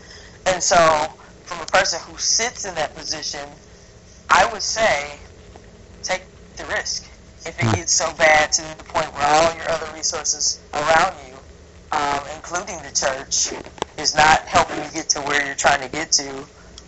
[0.47, 0.77] And so,
[1.45, 3.49] from a person who sits in that position,
[4.29, 5.19] I would say
[6.03, 6.23] take
[6.57, 7.09] the risk.
[7.45, 11.35] If it gets so bad to the point where all your other resources around you,
[11.91, 13.53] um, including the church,
[13.99, 16.45] is not helping you get to where you're trying to get to,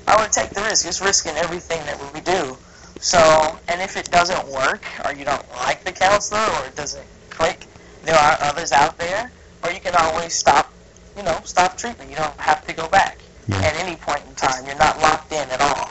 [0.07, 0.87] I would take the risk.
[0.87, 2.57] It's risking everything that we do.
[3.01, 7.07] So, and if it doesn't work, or you don't like the counselor, or it doesn't
[7.35, 7.67] click,
[8.05, 9.31] there are others out there,
[9.63, 10.73] or you can always stop,
[11.17, 12.11] you know, stop treatment.
[12.11, 13.19] You don't have to go back
[13.49, 13.57] yeah.
[13.57, 14.65] at any point in time.
[14.67, 15.91] You're not locked in at all.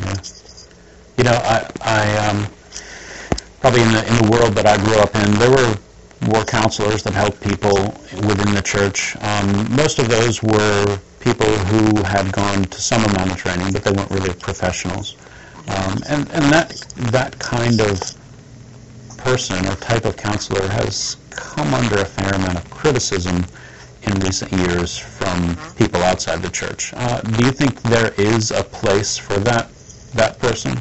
[0.00, 0.14] Yeah.
[1.16, 2.46] You know, I, I um,
[3.60, 5.76] probably in the in the world that I grew up in, there were
[6.28, 7.74] war counselors that helped people
[8.26, 9.16] within the church.
[9.20, 13.84] Um, most of those were people who had gone to some amount of training, but
[13.84, 15.16] they weren't really professionals.
[15.68, 16.70] Um, and and that
[17.12, 18.00] that kind of
[19.20, 23.44] person or type of counselor has come under a fair amount of criticism
[24.02, 26.92] in recent years from people outside the church.
[26.96, 29.68] Uh, do you think there is a place for that
[30.14, 30.72] that person?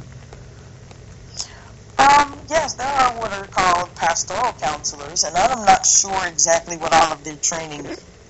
[1.97, 6.93] Um, yes, there are what are called pastoral counselors, and I'm not sure exactly what
[6.93, 7.85] all of their training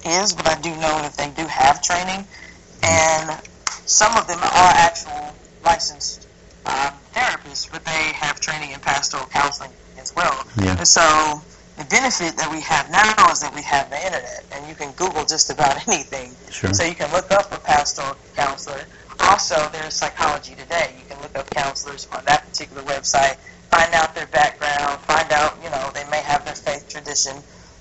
[0.06, 2.28] is, but I do know that they do have training,
[2.82, 3.40] and
[3.86, 6.28] some of them are actual licensed
[6.66, 10.46] um, therapists, but they have training in pastoral counseling as well.
[10.58, 10.78] Yeah.
[10.78, 11.42] And so
[11.78, 14.92] the benefit that we have now is that we have the internet, and you can
[14.94, 16.36] Google just about anything.
[16.52, 16.74] Sure.
[16.74, 18.84] So you can look up a pastoral counselor.
[19.22, 20.94] Also, there's Psychology Today.
[20.98, 23.38] You can look up counselors on that particular website,
[23.72, 27.36] find out their background, find out, you know, they may have their faith tradition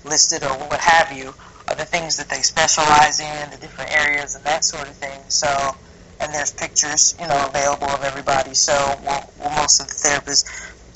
[0.05, 1.33] listed or what have you,
[1.69, 5.19] or the things that they specialize in, the different areas and that sort of thing.
[5.27, 5.75] So,
[6.21, 8.53] and there's pictures, you know, available of everybody.
[8.53, 10.45] So, well, well most of the therapists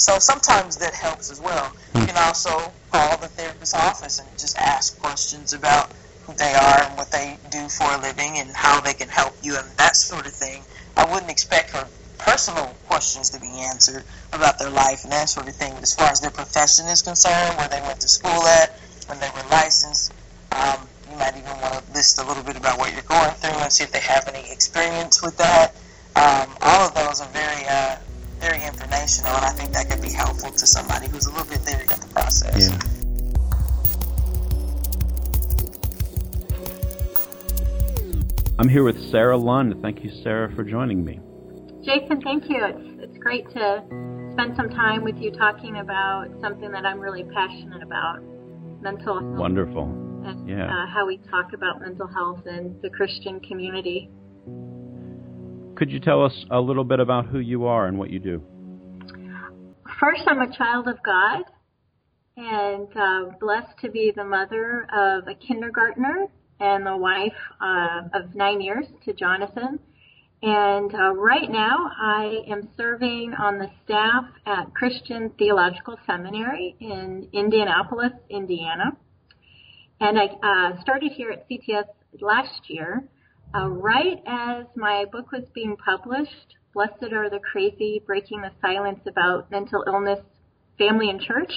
[0.03, 1.71] so sometimes that helps as well.
[1.95, 5.93] You can also call the therapist's office and just ask questions about
[6.25, 9.33] who they are and what they do for a living and how they can help
[9.41, 10.61] you and that sort of thing.
[10.97, 11.87] I wouldn't expect for
[12.17, 15.73] personal questions to be answered about their life and that sort of thing.
[15.73, 19.21] But as far as their profession is concerned, where they went to school at, when
[19.21, 20.11] they were licensed,
[20.51, 23.55] um, you might even want to list a little bit about what you're going through
[23.55, 25.75] and see if they have any experience with that.
[26.17, 27.95] Um, all of those are very uh,
[29.03, 31.63] very informational, and I think that could be helpful to somebody who's a little bit
[31.65, 32.69] leery of the process.
[32.69, 32.79] Yeah.
[38.59, 39.81] I'm here with Sarah Lund.
[39.81, 41.19] Thank you, Sarah, for joining me.
[41.83, 42.63] Jason, thank you.
[42.63, 43.83] It's, it's great to
[44.31, 48.19] spend some time with you talking about something that I'm really passionate about
[48.81, 49.37] mental health.
[49.37, 49.83] Wonderful.
[50.25, 50.67] And yeah.
[50.67, 54.09] uh, how we talk about mental health in the Christian community.
[55.75, 58.41] Could you tell us a little bit about who you are and what you do?
[60.03, 61.43] First, I'm a child of God
[62.35, 66.27] and uh, blessed to be the mother of a kindergartner
[66.59, 69.79] and the wife uh, of nine years to Jonathan.
[70.41, 77.29] And uh, right now, I am serving on the staff at Christian Theological Seminary in
[77.31, 78.97] Indianapolis, Indiana.
[80.01, 81.85] And I uh, started here at CTS
[82.19, 83.07] last year,
[83.55, 86.57] uh, right as my book was being published.
[86.73, 90.19] Blessed are the crazy, breaking the silence about mental illness,
[90.77, 91.51] family, and church.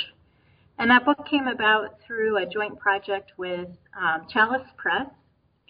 [0.79, 5.09] And that book came about through a joint project with um, Chalice Press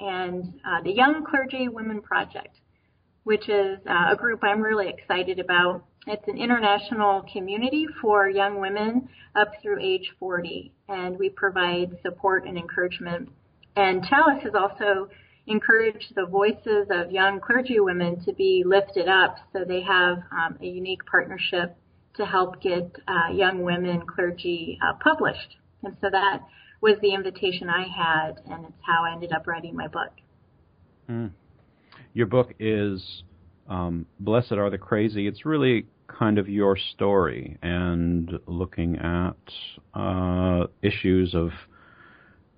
[0.00, 2.56] and uh, the Young Clergy Women Project
[3.26, 5.82] which is uh, a group I'm really excited about.
[6.06, 12.46] It's an international community for young women up through age 40, and we provide support
[12.46, 13.28] and encouragement.
[13.74, 15.08] And Chalice has also
[15.46, 20.58] encouraged the voices of young clergy women to be lifted up, so they have um,
[20.60, 21.76] a unique partnership
[22.16, 25.56] to help get uh, young women clergy uh, published.
[25.82, 26.40] And so that
[26.80, 30.12] was the invitation I had, and it's how I ended up writing my book.
[31.08, 31.30] Mm
[32.16, 33.24] your book is
[33.68, 35.26] um, Blessed Are the Crazy.
[35.26, 39.36] It's really kind of your story and looking at
[39.92, 41.50] uh, issues of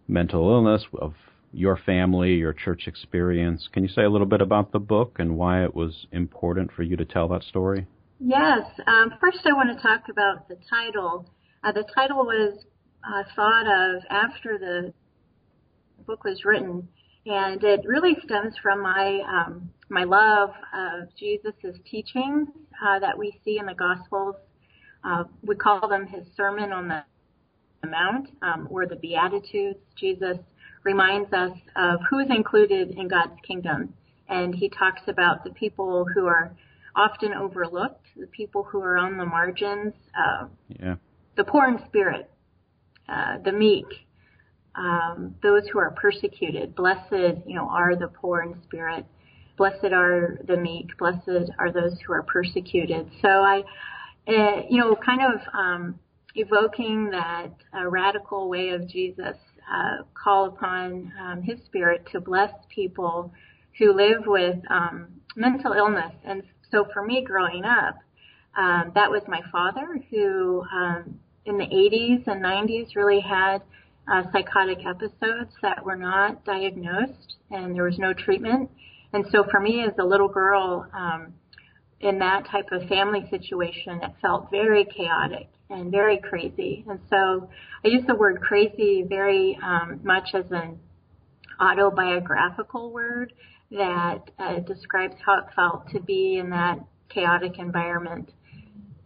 [0.07, 1.15] mental illness, of
[1.53, 3.69] your family, your church experience.
[3.73, 6.83] Can you say a little bit about the book and why it was important for
[6.83, 7.87] you to tell that story?
[8.21, 8.63] Yes.
[8.87, 11.31] Um, first, I want to talk about the title.
[11.65, 12.59] Uh, the title was
[13.05, 14.93] uh, thought of after the
[16.07, 16.89] book was written
[17.29, 22.49] and it really stems from my um, my love of Jesus' teachings
[22.85, 24.37] uh, that we see in the Gospels.
[25.05, 27.03] Uh, we call them his Sermon on the
[27.87, 29.79] Mount, um, or the Beatitudes.
[29.97, 30.39] Jesus
[30.85, 33.93] reminds us of who's included in God's kingdom,
[34.29, 36.53] and he talks about the people who are
[36.97, 40.47] often overlooked, the people who are on the margins, uh,
[40.81, 40.97] yeah.
[41.37, 42.31] the poor in spirit,
[43.09, 43.87] uh, the meek,
[44.75, 46.75] um, those who are persecuted.
[46.75, 49.05] Blessed, you know, are the poor in spirit.
[49.57, 50.97] Blessed are the meek.
[50.99, 53.11] Blessed are those who are persecuted.
[53.21, 53.63] So I,
[54.29, 55.99] uh, you know, kind of um,
[56.35, 59.37] evoking that uh, radical way of Jesus,
[59.73, 63.33] uh, call upon um, His Spirit to bless people
[63.79, 66.13] who live with um, mental illness.
[66.25, 67.97] And so for me, growing up,
[68.57, 73.63] um, that was my father who, um, in the 80s and 90s, really had
[74.13, 78.71] uh, psychotic episodes that were not diagnosed and there was no treatment.
[79.13, 81.35] And so for me as a little girl, um,
[82.01, 86.85] in that type of family situation, it felt very chaotic and very crazy.
[86.89, 87.49] And so
[87.85, 90.79] I use the word crazy very um, much as an
[91.61, 93.33] autobiographical word
[93.71, 98.31] that uh, describes how it felt to be in that chaotic environment.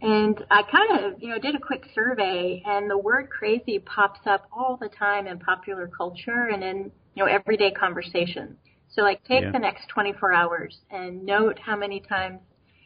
[0.02, 4.20] And I kind of, you know, did a quick survey and the word crazy pops
[4.26, 8.56] up all the time in popular culture and in, you know, everyday conversation.
[8.90, 9.52] So like take yeah.
[9.52, 12.40] the next 24 hours and note how many times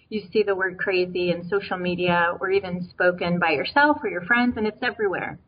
[0.08, 4.22] you see the word crazy in social media or even spoken by yourself or your
[4.22, 5.38] friends and it's everywhere.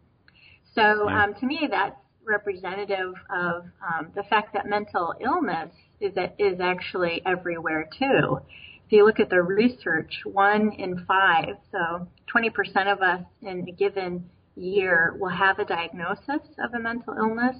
[0.74, 6.60] So um, to me that's representative of um, the fact that mental illness is, is
[6.60, 8.40] actually everywhere too
[8.88, 13.72] if you look at the research, one in five, so 20% of us in a
[13.72, 14.24] given
[14.56, 17.56] year will have a diagnosis of a mental illness.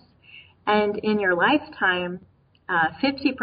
[0.66, 2.20] And in your lifetime,
[2.70, 3.34] uh, 50%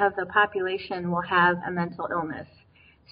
[0.00, 2.48] of the population will have a mental illness.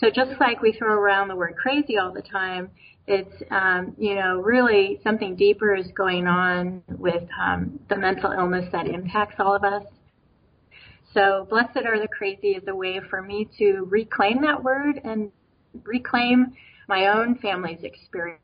[0.00, 2.70] So just like we throw around the word crazy all the time,
[3.06, 8.66] it's, um, you know, really something deeper is going on with um, the mental illness
[8.72, 9.84] that impacts all of us.
[11.12, 15.30] So blessed are the crazy is a way for me to reclaim that word and
[15.84, 16.54] reclaim
[16.88, 18.40] my own family's experience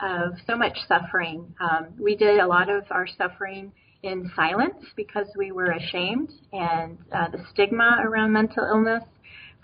[0.00, 1.54] of so much suffering.
[1.60, 3.72] Um, we did a lot of our suffering
[4.02, 9.02] in silence because we were ashamed and uh, the stigma around mental illness.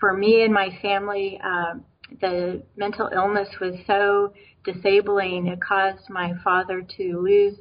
[0.03, 1.75] For me and my family, uh,
[2.19, 4.33] the mental illness was so
[4.65, 7.55] disabling, it caused my father to lose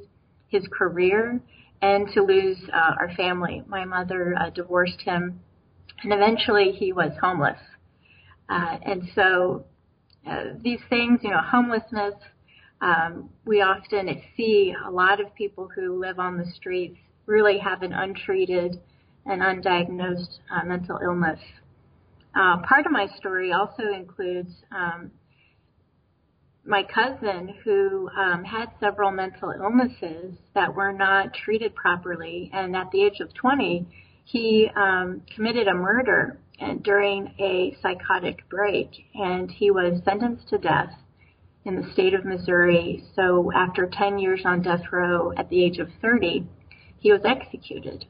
[0.49, 1.41] his career
[1.83, 3.63] and to lose uh, our family.
[3.69, 5.39] My mother uh, divorced him,
[6.03, 7.61] and eventually he was homeless.
[8.49, 9.65] Uh, and so
[10.29, 12.15] uh, these things, you know, homelessness,
[12.81, 17.83] um, we often see a lot of people who live on the streets really have
[17.83, 18.81] an untreated
[19.27, 21.39] and undiagnosed uh, mental illness.
[22.35, 25.11] Uh, part of my story also includes um,
[26.65, 32.91] my cousin who um, had several mental illnesses that were not treated properly, and at
[32.93, 33.87] the age of 20,
[34.25, 36.39] he um, committed a murder
[36.83, 40.93] during a psychotic break, and he was sentenced to death
[41.65, 43.05] in the state of Missouri.
[43.15, 46.47] So after 10 years on death row at the age of 30,
[46.99, 48.07] he was executed.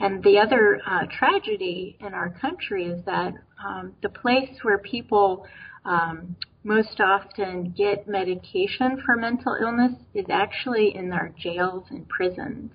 [0.00, 3.34] And the other uh, tragedy in our country is that
[3.64, 5.44] um, the place where people
[5.84, 12.70] um, most often get medication for mental illness is actually in our jails and prisons.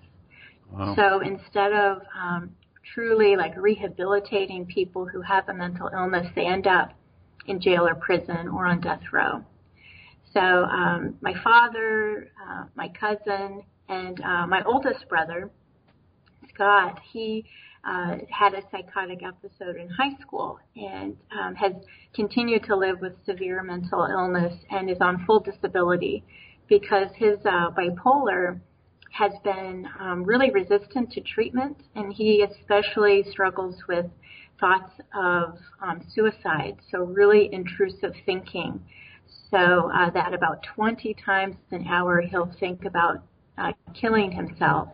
[0.72, 0.96] Wow.
[0.96, 2.52] So instead of um,
[2.94, 6.92] truly like rehabilitating people who have a mental illness, they end up
[7.46, 9.44] in jail or prison or on death row.
[10.34, 15.52] So um, my father, uh, my cousin, and uh, my oldest brother,
[16.54, 17.46] Scott, he
[17.86, 21.74] uh, had a psychotic episode in high school and um, has
[22.14, 26.24] continued to live with severe mental illness and is on full disability
[26.70, 28.60] because his uh, bipolar
[29.12, 34.08] has been um, really resistant to treatment, and he especially struggles with
[34.60, 38.84] thoughts of um, suicide, so really intrusive thinking.
[39.52, 43.24] So uh, that about 20 times an hour he'll think about
[43.58, 44.90] uh, killing himself,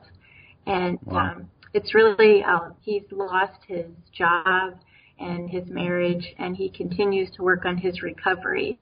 [0.70, 1.32] and wow.
[1.32, 4.76] um, it's really uh, he's lost his job
[5.20, 8.80] and his marriage, and he continues to work on his recovery.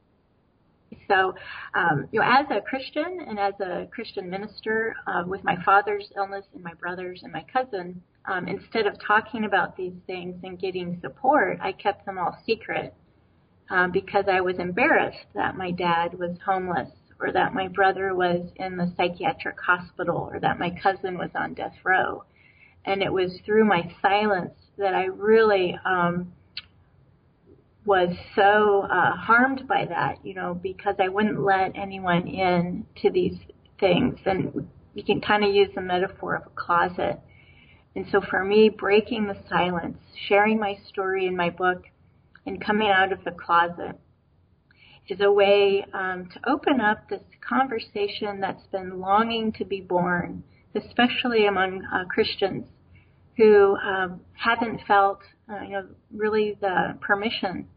[1.07, 1.33] So,
[1.73, 6.11] um, you know, as a Christian and as a Christian minister, uh, with my father's
[6.15, 10.59] illness and my brother's and my cousin, um, instead of talking about these things and
[10.59, 12.93] getting support, I kept them all secret
[13.69, 18.49] um, because I was embarrassed that my dad was homeless or that my brother was
[18.55, 22.23] in the psychiatric hospital or that my cousin was on death row
[22.87, 26.31] and it was through my silence that I really um,
[27.85, 33.11] was so uh, harmed by that, you know, because I wouldn't let anyone in to
[33.11, 33.37] these
[33.79, 37.19] things, and you can kind of use the metaphor of a closet.
[37.95, 39.97] And so for me, breaking the silence,
[40.27, 41.83] sharing my story in my book,
[42.45, 43.99] and coming out of the closet
[45.09, 50.43] is a way um, to open up this conversation that's been longing to be born,
[50.75, 52.65] especially among uh, Christians
[53.37, 57.67] who um, haven't felt, uh, you know, really the permission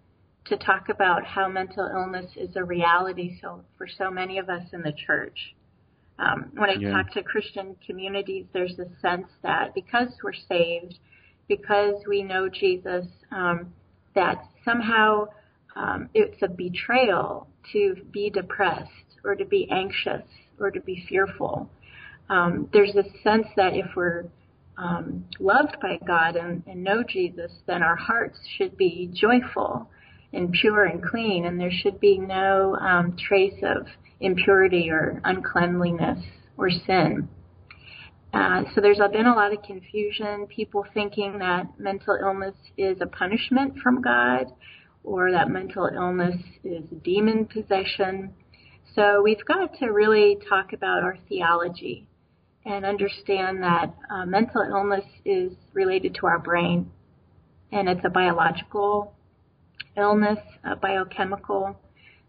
[0.46, 4.62] to talk about how mental illness is a reality so for so many of us
[4.72, 5.54] in the church.
[6.18, 6.90] Um, when I yeah.
[6.90, 10.98] talk to Christian communities, there's a sense that because we're saved,
[11.48, 13.72] because we know Jesus, um,
[14.14, 15.26] that somehow
[15.76, 18.90] um, it's a betrayal to be depressed
[19.24, 20.22] or to be anxious
[20.58, 21.70] or to be fearful.
[22.28, 24.24] Um, there's a sense that if we're
[24.76, 29.88] um, loved by God and, and know Jesus, then our hearts should be joyful
[30.32, 33.86] and pure and clean, and there should be no um, trace of
[34.20, 36.24] impurity or uncleanliness
[36.56, 37.28] or sin.
[38.32, 43.06] Uh, so there's been a lot of confusion, people thinking that mental illness is a
[43.06, 44.46] punishment from God
[45.02, 48.34] or that mental illness is demon possession.
[48.94, 52.06] So we've got to really talk about our theology
[52.64, 56.90] and understand that uh, mental illness is related to our brain
[57.72, 59.14] and it's a biological
[59.96, 61.78] illness, a biochemical,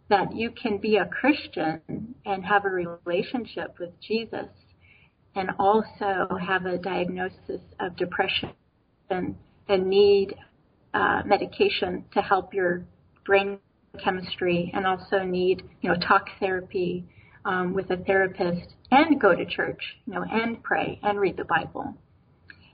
[0.09, 1.81] that you can be a Christian
[2.25, 4.47] and have a relationship with Jesus
[5.35, 8.51] and also have a diagnosis of depression
[9.09, 9.35] and,
[9.69, 10.35] and need
[10.93, 12.83] uh, medication to help your
[13.25, 13.59] brain
[14.03, 17.05] chemistry and also need, you know, talk therapy
[17.45, 21.45] um, with a therapist and go to church, you know, and pray and read the
[21.45, 21.93] Bible.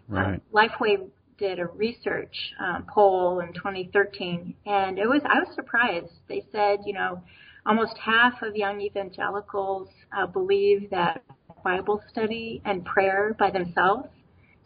[0.07, 0.35] Right.
[0.35, 6.11] Uh, Lifeway did a research um, poll in 2013, and it was I was surprised.
[6.27, 7.21] They said, you know,
[7.65, 11.23] almost half of young evangelicals uh, believe that
[11.63, 14.07] Bible study and prayer by themselves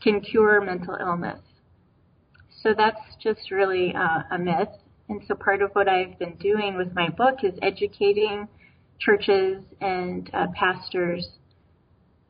[0.04, 1.40] can cure mental illness.
[2.64, 4.70] So that's just really uh, a myth.
[5.10, 8.48] And so part of what I've been doing with my book is educating
[9.00, 11.28] churches and uh, pastors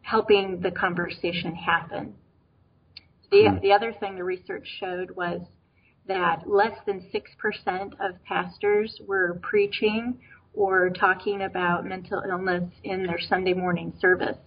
[0.01, 2.15] helping the conversation happen.
[3.32, 3.59] The, hmm.
[3.61, 5.41] the other thing the research showed was
[6.07, 10.17] that less than 6% of pastors were preaching
[10.53, 14.38] or talking about mental illness in their Sunday morning service.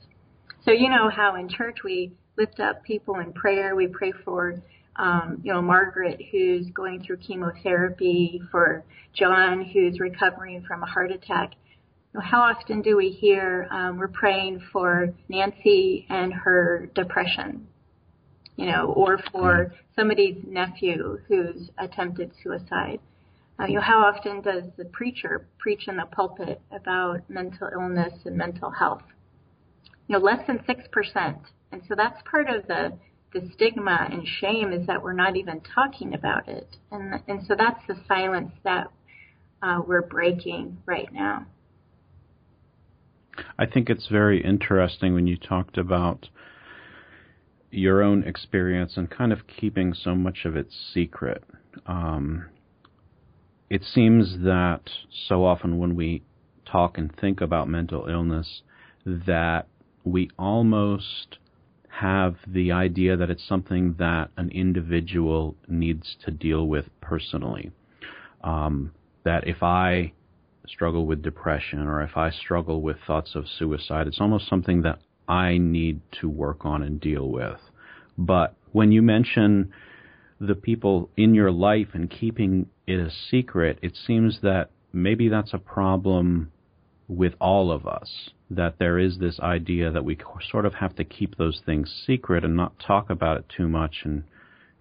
[0.65, 3.77] So you know how in church we lift up people in prayer.
[3.77, 4.61] We pray for,
[4.97, 11.11] um, you know, Margaret who's going through chemotherapy, for John who's recovering from a heart
[11.11, 11.51] attack
[12.13, 17.67] You know, how often do we hear um, we're praying for Nancy and her depression?
[18.57, 23.01] you know, or for somebody's nephew who's attempted suicide.
[23.59, 28.13] Uh, you know, how often does the preacher preach in the pulpit about mental illness
[28.25, 29.03] and mental health?
[30.09, 31.39] You know, less than 6%.
[31.73, 32.93] And so that's part of the,
[33.35, 36.77] the stigma and shame is that we're not even talking about it.
[36.91, 38.91] And, and so that's the silence that
[39.61, 41.47] uh, we're breaking right now.
[43.59, 46.29] I think it's very interesting when you talked about
[47.73, 51.43] your own experience and kind of keeping so much of it secret.
[51.87, 52.47] Um,
[53.69, 54.83] it seems that
[55.29, 56.23] so often when we
[56.65, 58.63] talk and think about mental illness,
[59.05, 59.67] that
[60.05, 61.39] we almost
[62.01, 67.71] have the idea that it's something that an individual needs to deal with personally.
[68.43, 68.93] Um,
[69.25, 70.13] that if I
[70.67, 74.99] struggle with depression or if I struggle with thoughts of suicide, it's almost something that
[75.29, 77.61] I need to work on and deal with.
[78.19, 79.73] But when you mention
[80.41, 85.55] the people in your life and keeping it a secret, it seems that maybe that's
[85.55, 86.51] a problem
[87.09, 88.31] with all of us.
[88.51, 90.19] That there is this idea that we
[90.51, 94.03] sort of have to keep those things secret and not talk about it too much.
[94.05, 94.25] And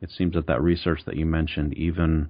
[0.01, 2.29] it seems that that research that you mentioned even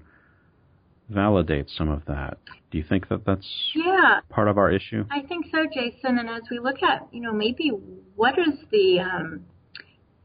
[1.11, 2.37] validates some of that.
[2.71, 4.19] Do you think that that's yeah.
[4.29, 5.05] part of our issue?
[5.11, 6.17] I think so, Jason.
[6.17, 7.69] And as we look at, you know, maybe
[8.15, 9.45] what is the um,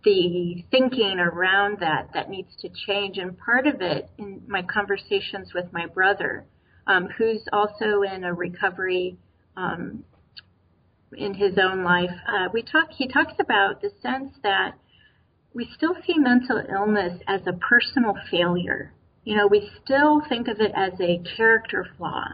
[0.05, 3.19] the thinking around that that needs to change.
[3.19, 6.45] And part of it in my conversations with my brother,
[6.87, 9.19] um, who's also in a recovery
[9.59, 10.05] um,
[11.17, 12.91] in his own life, uh, we talk.
[12.91, 14.75] He talks about the sense that
[15.53, 18.93] we still see mental illness as a personal failure.
[19.25, 22.25] You know, we still think of it as a character flaw.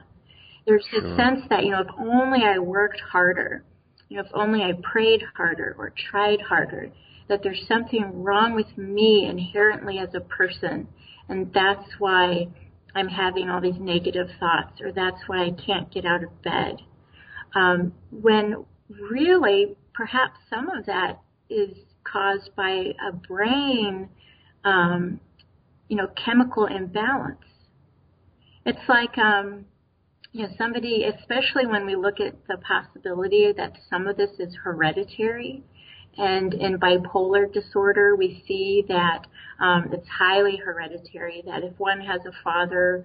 [0.66, 1.16] There's sure.
[1.16, 3.64] sense that you know, if only I worked harder,
[4.08, 6.90] you know, if only I prayed harder or tried harder,
[7.28, 10.88] that there's something wrong with me inherently as a person,
[11.28, 12.48] and that's why
[12.94, 16.82] I'm having all these negative thoughts, or that's why I can't get out of bed.
[17.54, 24.08] Um, when really, perhaps some of that is caused by a brain,
[24.64, 25.20] um,
[25.88, 27.38] you know, chemical imbalance.
[28.66, 29.66] It's like, um,
[30.32, 34.54] you know, somebody, especially when we look at the possibility that some of this is
[34.62, 35.62] hereditary,
[36.16, 39.26] and in bipolar disorder, we see that
[39.60, 43.04] um, it's highly hereditary, that if one has a father,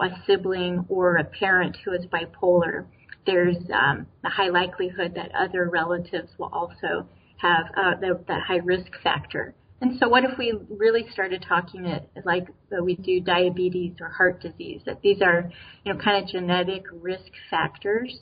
[0.00, 2.84] a sibling, or a parent who is bipolar,
[3.26, 7.06] there's um, a high likelihood that other relatives will also
[7.38, 9.54] have uh, the, that high risk factor.
[9.80, 12.46] And so, what if we really started talking it like
[12.82, 14.80] we do diabetes or heart disease?
[14.86, 15.50] That these are,
[15.84, 18.18] you know, kind of genetic risk factors.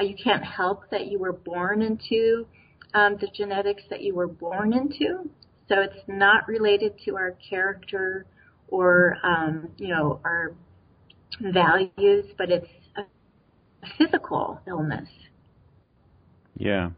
[0.00, 2.46] Uh, you can't help that you were born into
[2.94, 5.30] um, the genetics that you were born into.
[5.68, 8.26] So it's not related to our character
[8.68, 10.54] or, um, you know, our
[11.40, 12.66] values, but it's
[13.98, 15.08] physical illness.
[16.56, 16.90] Yeah.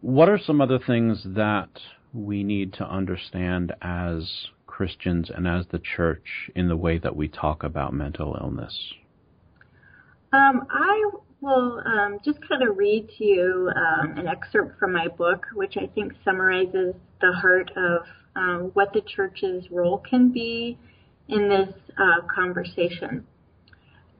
[0.00, 1.68] What are some other things that
[2.12, 7.28] we need to understand as Christians and as the church in the way that we
[7.28, 8.94] talk about mental illness?
[10.32, 11.10] Um, I
[11.40, 15.76] will um, just kind of read to you um, an excerpt from my book, which
[15.76, 20.78] I think summarizes the heart of um, what the church's role can be
[21.28, 23.26] in this uh, conversation.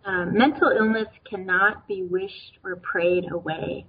[0.04, 3.86] Um, mental illness cannot be wished or prayed away.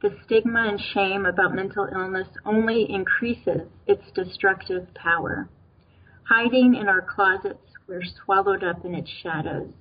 [0.00, 5.48] The stigma and shame about mental illness only increases its destructive power.
[6.28, 9.72] Hiding in our closets, we're swallowed up in its shadows.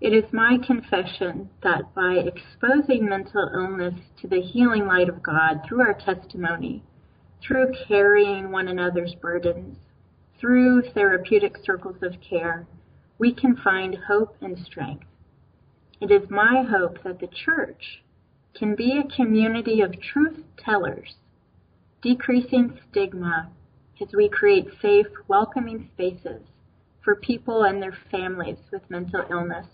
[0.00, 5.62] It is my confession that by exposing mental illness to the healing light of God
[5.66, 6.82] through our testimony,
[7.42, 9.76] through carrying one another's burdens,
[10.40, 12.66] through therapeutic circles of care,
[13.18, 15.06] we can find hope and strength.
[16.00, 18.02] It is my hope that the church
[18.54, 21.16] can be a community of truth tellers,
[22.00, 23.50] decreasing stigma
[24.00, 26.42] as we create safe, welcoming spaces
[27.02, 29.66] for people and their families with mental illness.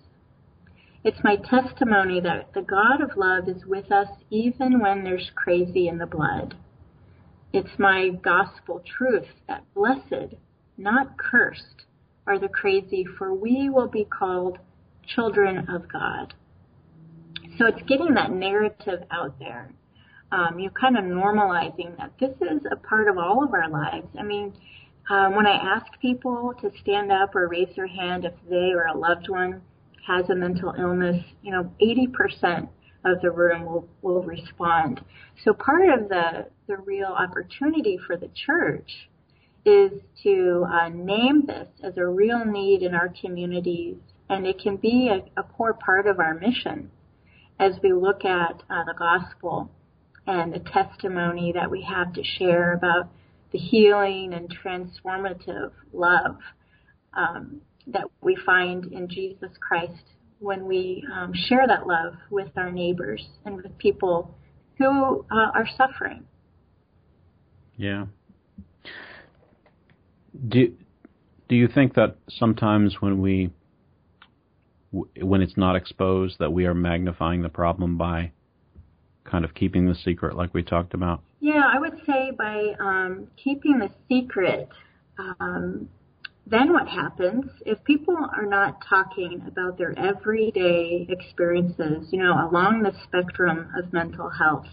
[1.03, 5.87] It's my testimony that the God of love is with us even when there's crazy
[5.89, 6.55] in the blood.
[7.53, 10.35] It's my gospel truth that blessed,
[10.79, 11.85] not cursed,
[12.27, 14.59] are the crazy, for we will be called
[15.07, 16.35] children of God.
[17.59, 19.71] So it's getting that narrative out there.
[20.33, 24.09] Um, you're kind of normalizing that this is a part of all of our lives.
[24.19, 24.53] I mean,
[25.11, 28.87] um, when I ask people to stand up or raise their hand if they or
[28.87, 29.61] a loved one
[30.07, 32.69] has a mental illness, you know, 80%
[33.05, 35.01] of the room will, will respond.
[35.45, 39.09] So part of the, the real opportunity for the church
[39.65, 39.93] is
[40.23, 43.97] to uh, name this as a real need in our communities,
[44.29, 46.91] and it can be a, a core part of our mission
[47.59, 49.71] as we look at uh, the gospel
[50.27, 53.09] and the testimony that we have to share about
[53.53, 56.39] the healing and transformative love
[57.13, 60.03] um, that we find in Jesus Christ
[60.41, 64.35] when we um, share that love with our neighbors and with people
[64.79, 66.25] who uh, are suffering.
[67.77, 68.07] Yeah.
[70.49, 70.73] Do
[71.49, 73.51] do you think that sometimes when we
[74.93, 78.33] when it's not exposed that we are magnifying the problem by
[79.25, 81.23] kind of keeping the secret like we talked about?
[81.41, 84.69] Yeah, I would say by um, keeping the secret,
[85.19, 85.89] um,
[86.47, 92.83] then what happens if people are not talking about their everyday experiences, you know, along
[92.83, 94.67] the spectrum of mental health?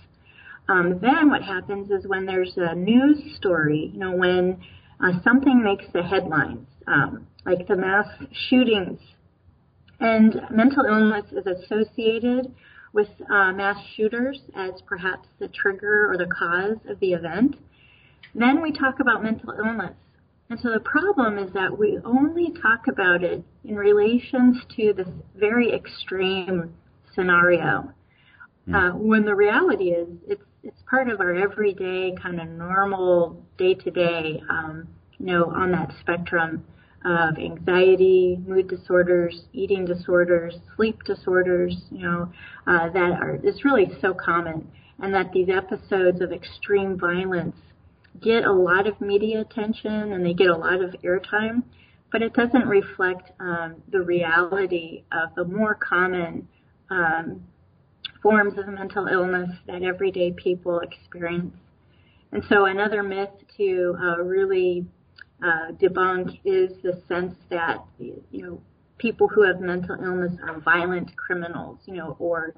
[0.68, 4.62] Um, then what happens is when there's a news story, you know, when
[5.04, 8.08] uh, something makes the headlines, um, like the mass
[8.50, 9.00] shootings,
[10.00, 12.54] and mental illness is associated
[12.94, 17.56] with uh, mass shooters as perhaps the trigger or the cause of the event.
[18.36, 19.96] Then we talk about mental illness.
[20.50, 25.08] And so the problem is that we only talk about it in relations to this
[25.36, 26.74] very extreme
[27.16, 27.94] scenario.
[28.68, 28.76] Mm.
[28.76, 33.74] Uh, when the reality is, it's it's part of our everyday kind of normal day
[33.74, 34.42] to day,
[35.18, 36.64] you know, on that spectrum
[37.04, 42.32] of anxiety, mood disorders, eating disorders, sleep disorders, you know,
[42.68, 47.56] uh, that are is really so common, and that these episodes of extreme violence
[48.22, 51.64] get a lot of media attention and they get a lot of airtime,
[52.12, 56.48] but it doesn't reflect um, the reality of the more common
[56.92, 57.42] um,
[58.22, 61.56] forms of mental illness that everyday people experience.
[62.32, 64.86] And so another myth to uh, really
[65.44, 68.62] uh, debunk is the sense that you know
[68.98, 72.54] people who have mental illness are violent criminals, you know, or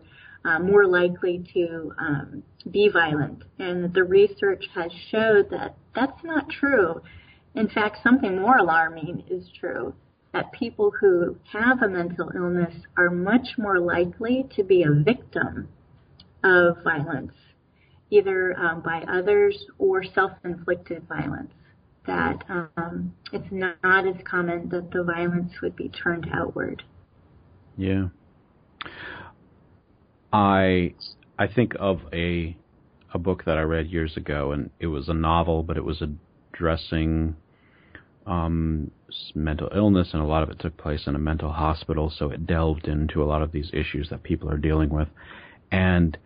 [0.45, 3.43] uh, more likely to um, be violent.
[3.59, 7.01] And the research has showed that that's not true.
[7.55, 9.93] In fact, something more alarming is true
[10.34, 15.70] that people who have a mental illness are much more likely to be a victim
[16.44, 17.34] of violence,
[18.10, 21.52] either um, by others or self-inflicted violence.
[22.06, 26.84] That um, it's not as common that the violence would be turned outward.
[27.78, 28.08] Yeah.
[30.34, 30.96] I
[31.40, 32.58] I think of a
[33.14, 36.02] a book that I read years ago, and it was a novel, but it was
[36.02, 37.36] addressing
[38.26, 38.92] um,
[39.36, 42.12] mental illness, and a lot of it took place in a mental hospital.
[42.16, 45.08] So it delved into a lot of these issues that people are dealing with.
[45.72, 46.18] And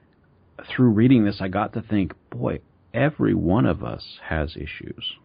[0.70, 2.60] through reading this, I got to think, boy,
[2.94, 5.16] every one of us has issues.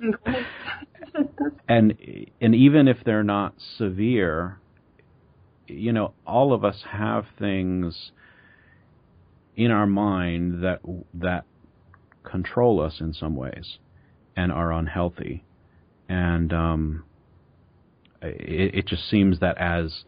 [1.68, 1.96] and
[2.40, 4.58] and even if they're not severe,
[5.66, 8.12] you know, all of us have things
[9.56, 10.80] in our mind that
[11.14, 11.44] that
[12.22, 13.78] control us in some ways
[14.36, 15.44] and are unhealthy
[16.12, 17.04] and um,
[18.20, 20.04] it, it, just seems that as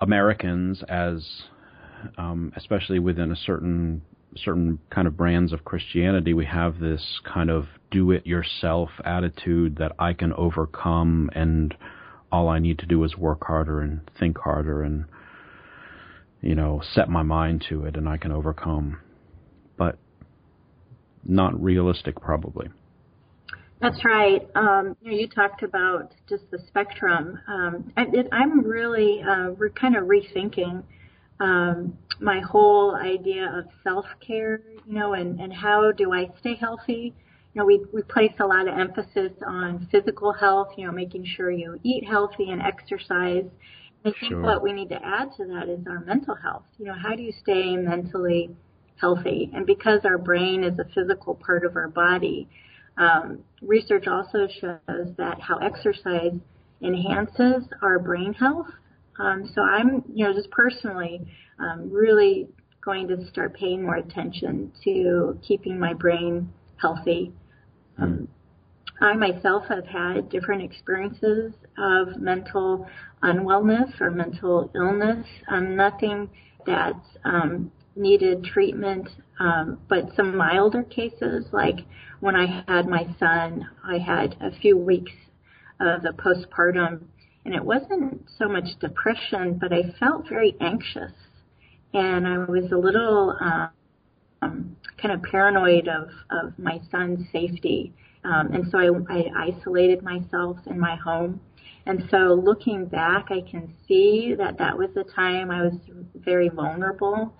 [0.00, 1.42] Americans, as
[2.16, 4.00] um, especially within a certain
[4.36, 10.14] certain kind of brands of Christianity, we have this kind of do-it-yourself attitude that I
[10.14, 11.74] can overcome, and
[12.32, 15.04] all I need to do is work harder and think harder and
[16.40, 18.98] you know set my mind to it, and I can overcome.
[19.76, 19.98] But
[21.22, 22.70] not realistic, probably.
[23.80, 24.46] That's right.
[24.54, 27.38] Um, you, know, you talked about just the spectrum.
[27.48, 30.82] Um, it, I'm really uh, we're kind of rethinking
[31.40, 34.60] um, my whole idea of self care.
[34.86, 37.14] You know, and and how do I stay healthy?
[37.54, 40.68] You know, we we place a lot of emphasis on physical health.
[40.76, 43.44] You know, making sure you eat healthy and exercise.
[44.04, 44.42] I think sure.
[44.42, 46.64] what we need to add to that is our mental health.
[46.78, 48.50] You know, how do you stay mentally
[48.96, 49.50] healthy?
[49.54, 52.48] And because our brain is a physical part of our body
[53.00, 56.34] um, research also shows that how exercise
[56.82, 58.68] enhances our brain health.
[59.18, 61.20] Um, so I'm, you know, just personally
[61.58, 62.48] um, really
[62.84, 67.32] going to start paying more attention to keeping my brain healthy.
[67.98, 68.28] Um,
[69.00, 72.86] I myself have had different experiences of mental
[73.22, 75.26] unwellness or mental illness.
[75.48, 76.28] Um, nothing
[76.66, 81.80] that's um, needed treatment, um, but some milder cases, like
[82.20, 85.12] when I had my son, I had a few weeks
[85.80, 87.02] of the postpartum,
[87.44, 91.12] and it wasn't so much depression, but I felt very anxious.
[91.92, 97.92] and I was a little um, kind of paranoid of, of my son's safety.
[98.24, 101.40] Um, and so I, I isolated myself in my home.
[101.86, 105.72] And so looking back, I can see that that was the time I was
[106.14, 107.32] very vulnerable.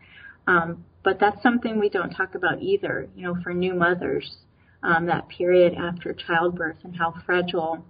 [0.46, 4.38] Um, but that's something we don't talk about either, you know, for new mothers,
[4.82, 7.84] um, that period after childbirth and how fragile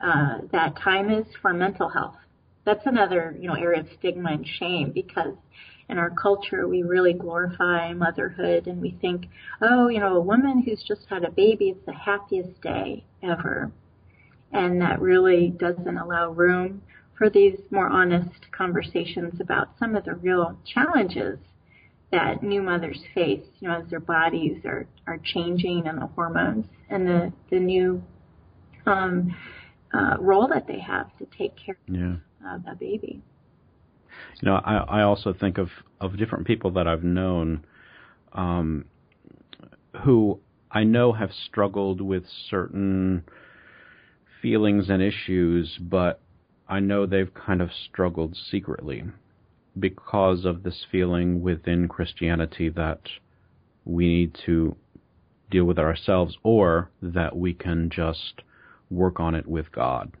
[0.00, 2.16] uh, that time is for mental health.
[2.64, 5.34] That's another, you know, area of stigma and shame because
[5.88, 9.26] in our culture we really glorify motherhood and we think,
[9.62, 13.70] oh, you know, a woman who's just had a baby, it's the happiest day ever.
[14.52, 16.82] And that really doesn't allow room
[17.16, 21.38] for these more honest conversations about some of the real challenges
[22.16, 26.64] that new mothers face, you know, as their bodies are, are changing and the hormones
[26.88, 28.02] and the, the new
[28.86, 29.36] um,
[29.92, 32.16] uh, role that they have to take care yeah.
[32.54, 33.20] of a baby.
[34.40, 35.68] You know, I, I also think of,
[36.00, 37.66] of different people that I've known
[38.32, 38.86] um,
[40.02, 40.40] who
[40.70, 43.24] I know have struggled with certain
[44.40, 46.20] feelings and issues, but
[46.66, 49.04] I know they've kind of struggled secretly
[49.78, 53.00] because of this feeling within Christianity that
[53.84, 54.76] we need to
[55.50, 58.42] deal with ourselves or that we can just
[58.90, 60.12] work on it with God.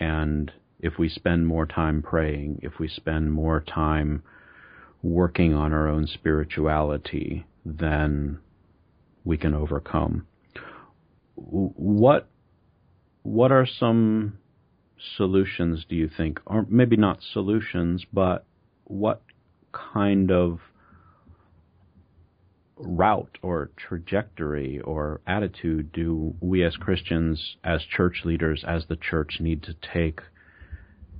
[0.00, 4.22] And if we spend more time praying, if we spend more time
[5.02, 8.38] working on our own spirituality, then
[9.24, 10.26] we can overcome.
[11.34, 12.28] What
[13.22, 14.38] what are some
[15.16, 18.44] solutions do you think or maybe not solutions but
[18.88, 19.22] what
[19.72, 20.58] kind of
[22.76, 29.38] route or trajectory or attitude do we as Christians, as church leaders, as the church
[29.40, 30.20] need to take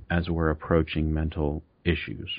[0.09, 2.29] as we're approaching mental issues?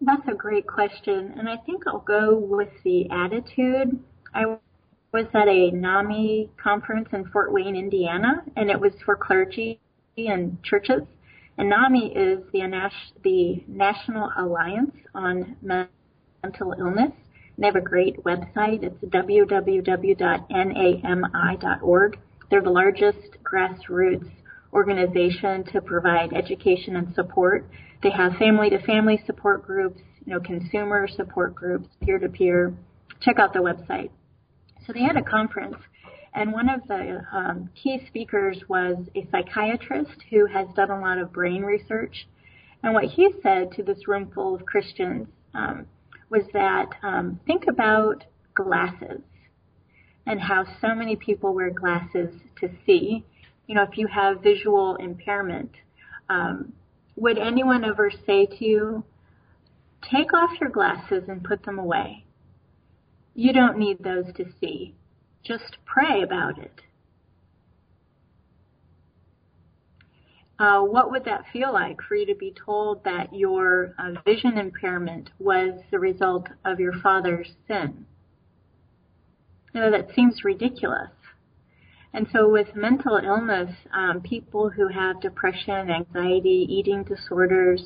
[0.00, 1.34] That's a great question.
[1.38, 3.98] And I think I'll go with the attitude.
[4.34, 4.56] I
[5.12, 9.80] was at a NAMI conference in Fort Wayne, Indiana, and it was for clergy
[10.16, 11.02] and churches.
[11.58, 12.62] And NAMI is the,
[13.22, 17.12] the National Alliance on Mental Illness.
[17.58, 18.82] They have a great website.
[18.82, 19.78] It's www.nami.org.
[22.50, 24.30] They're the largest grassroots
[24.72, 27.68] organization to provide education and support.
[28.02, 32.74] They have family to family support groups, you know, consumer support groups, peer to peer.
[33.20, 34.10] Check out the website.
[34.86, 35.76] So they had a conference
[36.34, 41.18] and one of the um, key speakers was a psychiatrist who has done a lot
[41.18, 42.26] of brain research.
[42.82, 45.86] And what he said to this room full of Christians um,
[46.30, 48.24] was that um, think about
[48.54, 49.20] glasses
[50.26, 53.24] and how so many people wear glasses to see.
[53.66, 55.72] You know, if you have visual impairment,
[56.30, 56.72] um,
[57.16, 59.04] would anyone ever say to you,
[60.10, 62.24] take off your glasses and put them away?
[63.34, 64.94] You don't need those to see.
[65.44, 66.82] Just pray about it.
[70.58, 74.56] Uh, what would that feel like for you to be told that your uh, vision
[74.58, 78.06] impairment was the result of your father's sin?
[79.74, 81.10] You know, that seems ridiculous.
[82.14, 87.82] And so with mental illness, um, people who have depression, anxiety, eating disorders,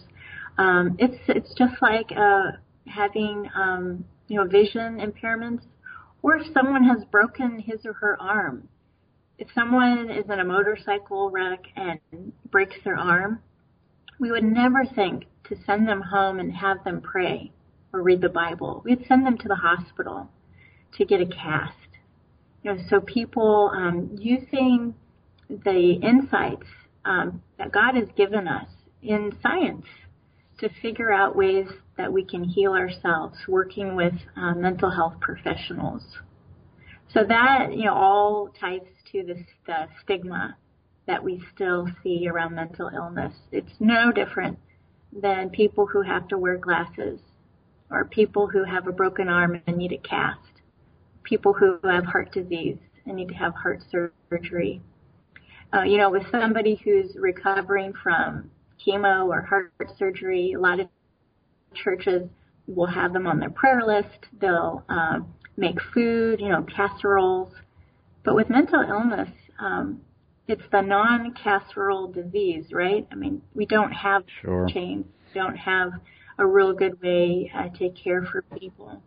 [0.59, 2.53] um, it's it's just like uh,
[2.87, 5.63] having um, you know vision impairments
[6.27, 8.69] or if someone has broken his or her arm.
[9.39, 12.01] If someone is in a motorcycle wreck and
[12.51, 13.39] breaks their arm,
[14.19, 17.53] we would never think to send them home and have them pray
[17.93, 18.83] or read the Bible.
[18.85, 20.29] We'd send them to the hospital
[20.99, 21.77] to get a cast.
[22.65, 24.97] You know, so people um, using
[25.49, 26.67] the insights
[27.05, 28.67] um, that God has given us
[29.01, 29.87] in science
[30.59, 36.03] to figure out ways that we can heal ourselves working with uh, mental health professionals.
[37.13, 38.81] So that, you know, all ties
[39.13, 40.57] to this the stigma
[41.07, 43.33] that we still see around mental illness.
[43.53, 44.59] It's no different
[45.13, 47.21] than people who have to wear glasses
[47.91, 50.41] or people who have a broken arm and need a cast,
[51.23, 54.83] people who have heart disease and need to have heart surgery.
[55.73, 58.51] Uh, you know, with somebody who's recovering from
[58.85, 60.89] chemo or heart surgery, a lot of
[61.75, 62.29] churches
[62.67, 64.27] will have them on their prayer list.
[64.41, 67.53] They'll um, make food, you know, casseroles.
[68.25, 70.01] But with mental illness, um,
[70.49, 73.07] it's the non-casserole disease, right?
[73.11, 74.67] I mean, we don't have sure.
[74.69, 75.93] chains, don't have
[76.39, 79.03] a real good way uh, to care for people.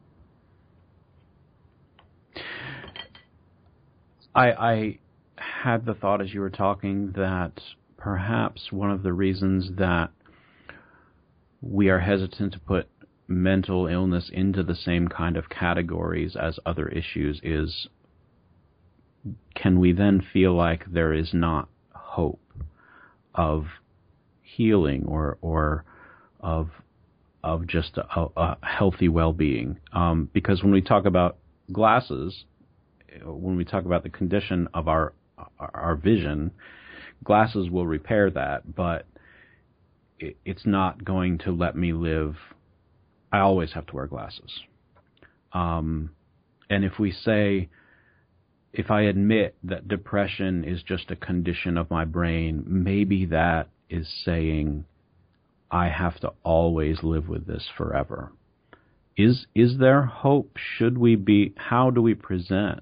[4.34, 5.00] I, I
[5.38, 7.54] had the thought as you were talking that
[8.00, 10.10] perhaps one of the reasons that
[11.62, 12.88] we are hesitant to put
[13.28, 17.88] mental illness into the same kind of categories as other issues is
[19.54, 22.40] can we then feel like there is not hope
[23.36, 23.66] of
[24.42, 25.84] healing or or
[26.40, 26.70] of
[27.44, 29.78] of just a, a healthy well-being?
[29.92, 31.38] Um, because when we talk about
[31.72, 32.46] glasses
[33.24, 35.14] when we talk about the condition of our
[35.60, 36.52] our vision
[37.24, 39.06] glasses will repair that but
[40.20, 42.36] it, it's not going to let me live
[43.32, 44.52] I always have to wear glasses
[45.54, 46.12] um,
[46.70, 47.70] and if we say
[48.74, 54.08] if I admit that depression is just a condition of my brain, maybe that is
[54.24, 54.86] saying
[55.72, 58.32] I have to always live with this forever.
[59.18, 60.58] Is is there hope?
[60.78, 62.82] Should we be how do we present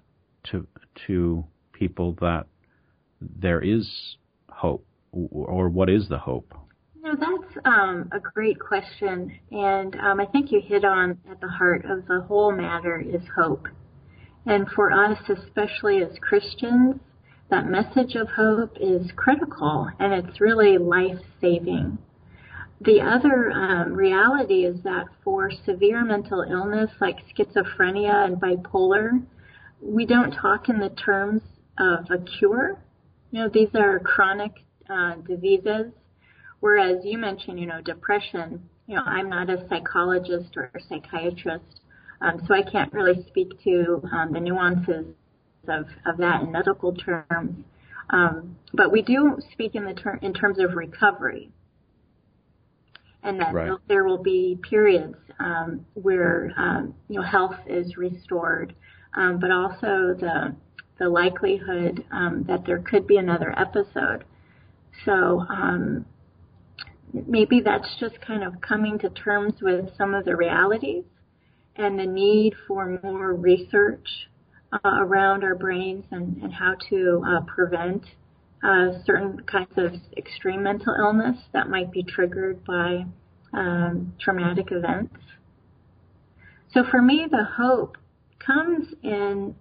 [0.52, 0.68] to
[1.08, 2.48] to people that
[3.22, 3.90] there is
[4.58, 6.53] hope or what is the hope?
[7.01, 11.47] No, that's um, a great question, and um, I think you hit on at the
[11.47, 13.68] heart of the whole matter is hope.
[14.45, 16.95] And for us, especially as Christians,
[17.49, 21.97] that message of hope is critical and it's really life saving.
[22.82, 29.24] The other um, reality is that for severe mental illness like schizophrenia and bipolar,
[29.82, 31.41] we don't talk in the terms
[31.78, 32.78] of a cure.
[33.32, 34.51] You know, these are chronic
[34.89, 35.91] uh, diseases.
[36.59, 41.82] Whereas you mentioned, you know, depression, you know, I'm not a psychologist or a psychiatrist,
[42.21, 45.05] um, so I can't really speak to um, the nuances
[45.67, 47.63] of, of that in medical terms.
[48.09, 51.51] Um, but we do speak in the ter- in terms of recovery,
[53.21, 53.78] and that right.
[53.88, 58.73] there will be periods um, where um, you know health is restored,
[59.13, 60.55] um, but also the
[61.00, 62.04] the likelihood
[62.48, 64.24] that there could be another episode.
[65.06, 65.45] So
[67.14, 71.04] maybe that's just kind of coming to terms with some of the realities
[71.76, 74.08] and the need for more research
[74.74, 78.04] uh, around our brains and, and how to uh, prevent
[78.64, 83.06] uh, certain kinds of extreme mental illness that might be triggered by
[83.54, 85.16] um, traumatic events.
[86.74, 87.98] So for me, the hope
[88.39, 89.56] comes in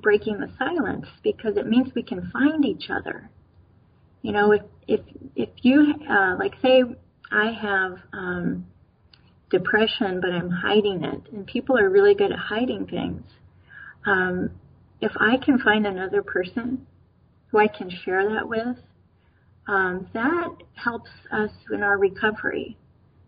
[0.00, 3.30] breaking the silence because it means we can find each other.
[4.22, 5.00] You know, if if
[5.36, 6.82] if you uh, like, say,
[7.30, 8.66] I have um,
[9.50, 11.32] depression, but I'm hiding it.
[11.32, 13.22] And people are really good at hiding things.
[14.06, 14.50] Um,
[15.00, 16.86] if I can find another person
[17.48, 18.76] who I can share that with,
[19.66, 22.76] um, that helps us in our recovery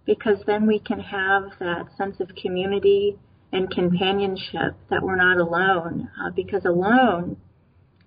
[0.06, 3.18] because then we can have that sense of community
[3.52, 7.36] and companionship that we're not alone uh, because alone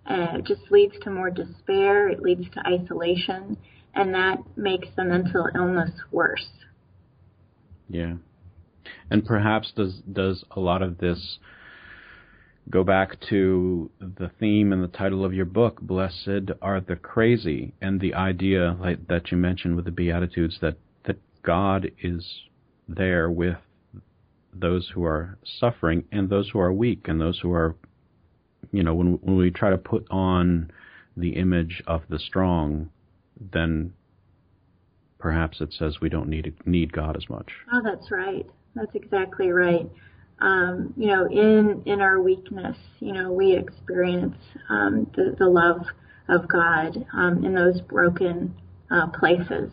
[0.06, 3.58] uh, just leads to more despair, it leads to isolation,
[3.94, 6.50] and that makes the mental illness worse.
[7.90, 8.16] Yeah.
[9.10, 11.38] And perhaps does does a lot of this
[12.70, 17.74] go back to the theme and the title of your book, Blessed are the crazy,
[17.82, 22.26] and the idea like, that you mentioned with the Beatitudes that, that God is
[22.88, 23.58] there with
[24.54, 27.76] those who are suffering and those who are weak and those who are,
[28.72, 30.72] you know, when, when we try to put on
[31.18, 32.90] the image of the strong,
[33.52, 33.94] then
[35.20, 37.50] perhaps it says we don't need need God as much.
[37.72, 38.46] Oh, that's right.
[38.76, 39.90] That's exactly right.
[40.40, 44.36] Um, you know, in in our weakness, you know, we experience
[44.70, 45.86] um, the, the love
[46.28, 48.54] of God um, in those broken
[48.92, 49.72] uh, places.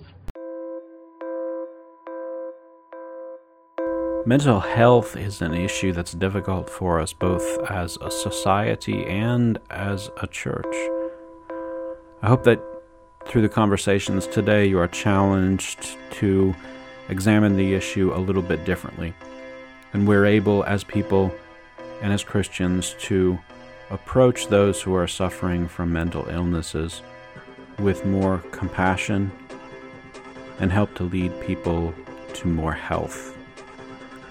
[4.26, 10.10] Mental health is an issue that's difficult for us both as a society and as
[10.18, 10.66] a church.
[12.20, 12.60] I hope that
[13.24, 16.54] through the conversations today, you are challenged to
[17.08, 19.14] examine the issue a little bit differently.
[19.94, 21.34] And we're able, as people
[22.02, 23.38] and as Christians, to
[23.88, 27.00] approach those who are suffering from mental illnesses
[27.78, 29.32] with more compassion
[30.58, 31.94] and help to lead people
[32.34, 33.34] to more health.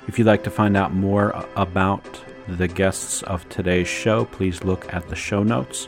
[0.10, 2.03] If you'd like to find out more about
[2.47, 5.88] the guests of today's show, please look at the show notes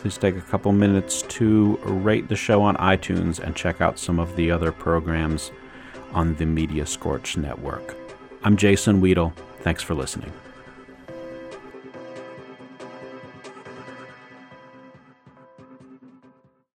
[0.00, 4.18] please take a couple minutes to rate the show on iTunes and check out some
[4.18, 5.52] of the other programs
[6.14, 7.94] on the Media Scorch Network.
[8.42, 9.34] I'm Jason Weedle.
[9.58, 10.32] Thanks for listening.